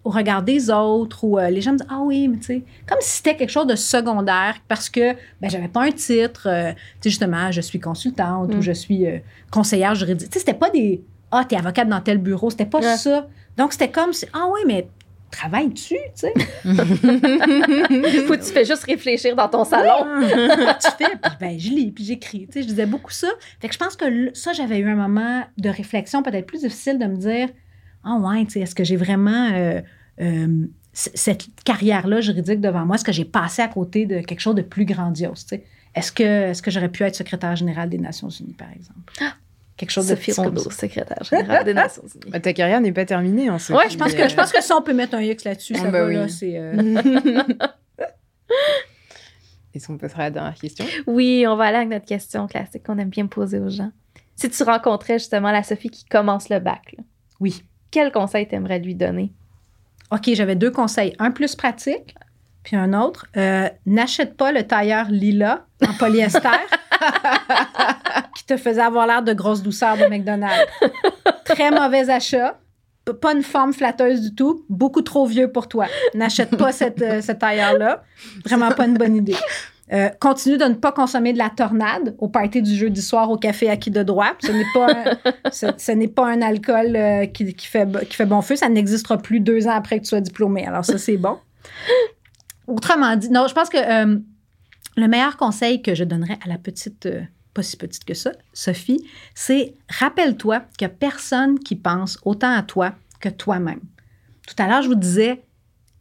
[0.03, 2.99] regard des autres, ou euh, les gens me disent Ah oui, mais tu sais, comme
[3.01, 6.77] si c'était quelque chose de secondaire, parce que ben, j'avais pas un titre, euh, tu
[7.01, 8.61] sais, justement, je suis consultante ou mm.
[8.61, 9.17] je suis euh,
[9.51, 10.29] conseillère juridique.
[10.29, 13.27] Tu sais, c'était pas des Ah, t'es avocate dans tel bureau, c'était pas ça.
[13.57, 14.88] Donc, c'était comme Ah oui, mais
[15.32, 16.34] travailles-tu, tu sais?
[16.63, 20.05] Faut que tu fais juste réfléchir dans ton salon.
[20.29, 22.47] tu fais, puis ben, je lis, puis j'écris.
[22.47, 23.27] Tu sais, je disais beaucoup ça.
[23.59, 26.99] Fait que je pense que ça, j'avais eu un moment de réflexion peut-être plus difficile
[26.99, 27.49] de me dire,
[28.03, 29.82] ah oh, ouais, tu sais, est-ce que j'ai vraiment euh,
[30.21, 32.95] euh, cette carrière-là juridique devant moi?
[32.95, 35.63] Est-ce que j'ai passé à côté de quelque chose de plus grandiose, tu sais?
[35.93, 39.13] Est-ce que, est que j'aurais pu être secrétaire général des Nations Unies, par exemple?
[39.82, 39.86] Ah!
[39.86, 42.21] quelque chose Sophie de Rondeau, secrétaire générale des Nations Unies.
[42.32, 44.71] Bah, ta carrière n'est pas terminée en Oui, je pense que je pense que si
[44.71, 46.53] on peut mettre un X là-dessus, ça bah va, là, c'est.
[46.57, 47.01] Euh...
[49.73, 50.86] Est-ce qu'on passera à la dernière question?
[51.07, 53.91] Oui, on va aller avec notre question classique qu'on aime bien poser aux gens.
[54.36, 56.95] Si tu rencontrais justement la Sophie qui commence le bac,
[57.39, 57.63] oui.
[57.89, 59.32] quel conseil t'aimerais lui donner?
[60.11, 61.15] OK, j'avais deux conseils.
[61.19, 62.15] Un plus pratique,
[62.63, 63.27] puis un autre.
[63.38, 66.49] Euh, n'achète pas le tailleur lila en polyester.
[68.36, 70.67] qui te faisait avoir l'air de grosse douceur de McDonald's.
[71.45, 72.57] Très mauvais achat.
[73.19, 74.65] Pas une forme flatteuse du tout.
[74.69, 75.88] Beaucoup trop vieux pour toi.
[76.13, 78.03] N'achète pas cette, euh, tailleur-là.
[78.45, 79.36] Vraiment pas une bonne idée.
[79.91, 83.38] Euh, continue de ne pas consommer de la tornade au party du jeudi soir au
[83.38, 84.34] café acquis de droit.
[84.39, 88.41] Ce n'est pas un, ce, n'est pas un alcool euh, qui, fait, qui fait bon
[88.41, 88.55] feu.
[88.55, 90.65] Ça n'existera plus deux ans après que tu sois diplômé.
[90.65, 91.38] Alors ça, c'est bon.
[92.67, 93.77] Autrement dit, non, je pense que
[94.97, 97.07] le meilleur conseil que je donnerais à la petite
[97.54, 102.54] pas si petite que ça, Sophie, c'est rappelle-toi qu'il n'y a personne qui pense autant
[102.54, 103.82] à toi que toi-même.
[104.47, 105.43] Tout à l'heure, je vous disais,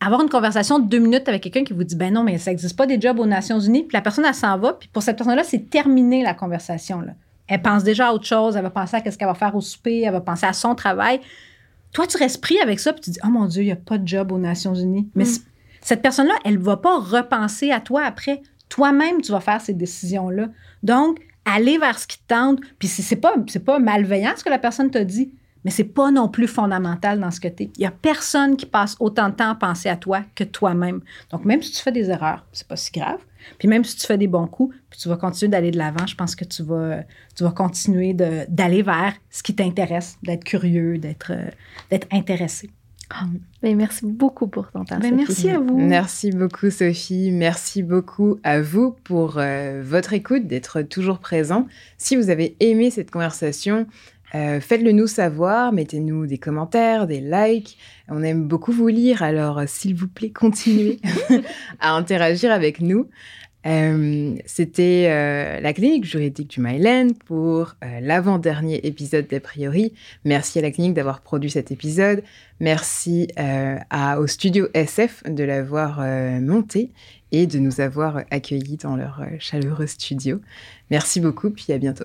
[0.00, 2.50] avoir une conversation de deux minutes avec quelqu'un qui vous dit, ben non, mais ça
[2.50, 5.02] n'existe pas des jobs aux Nations Unies, puis la personne, elle s'en va, puis pour
[5.02, 7.00] cette personne-là, c'est terminé la conversation.
[7.00, 7.12] Là.
[7.46, 9.60] Elle pense déjà à autre chose, elle va penser à ce qu'elle va faire au
[9.60, 11.20] souper, elle va penser à son travail.
[11.92, 13.76] Toi, tu restes pris avec ça, puis tu dis, oh mon Dieu, il n'y a
[13.76, 15.08] pas de job aux Nations Unies.
[15.14, 15.38] Mais mm.
[15.82, 18.40] cette personne-là, elle ne va pas repenser à toi après.
[18.68, 20.48] Toi-même, tu vas faire ces décisions-là.
[20.82, 22.60] Donc, aller vers ce qui te tente.
[22.78, 23.34] Puis c'est pas,
[23.64, 25.32] pas malveillant ce que la personne t'a dit,
[25.64, 27.70] mais c'est pas non plus fondamental dans ce que tu es.
[27.76, 31.00] Il y a personne qui passe autant de temps à penser à toi que toi-même.
[31.30, 33.20] Donc, même si tu fais des erreurs, c'est pas si grave.
[33.58, 36.06] Puis même si tu fais des bons coups, puis tu vas continuer d'aller de l'avant,
[36.06, 40.98] je pense que tu vas, tu vas continuer d'aller vers ce qui t'intéresse, d'être curieux,
[40.98, 41.32] d'être
[41.90, 42.70] d'être intéressé.
[43.10, 43.26] Ah,
[43.62, 44.98] mais merci beaucoup pour ton temps.
[44.98, 45.78] Ben, merci à vous.
[45.78, 47.30] Merci beaucoup, Sophie.
[47.32, 51.66] Merci beaucoup à vous pour euh, votre écoute, d'être toujours présent.
[51.98, 53.86] Si vous avez aimé cette conversation,
[54.34, 57.78] euh, faites-le nous savoir, mettez-nous des commentaires, des likes.
[58.08, 61.00] On aime beaucoup vous lire, alors s'il vous plaît, continuez
[61.80, 63.08] à interagir avec nous.
[63.66, 69.92] Euh, c'était euh, la clinique juridique du Myland pour euh, l'avant-dernier épisode d'A priori.
[70.24, 72.22] Merci à la clinique d'avoir produit cet épisode.
[72.58, 73.28] Merci
[74.18, 76.00] au studio SF de l'avoir
[76.40, 76.90] monté
[77.32, 80.40] et de nous avoir accueillis dans leur chaleureux studio.
[80.90, 82.04] Merci beaucoup, puis à bientôt.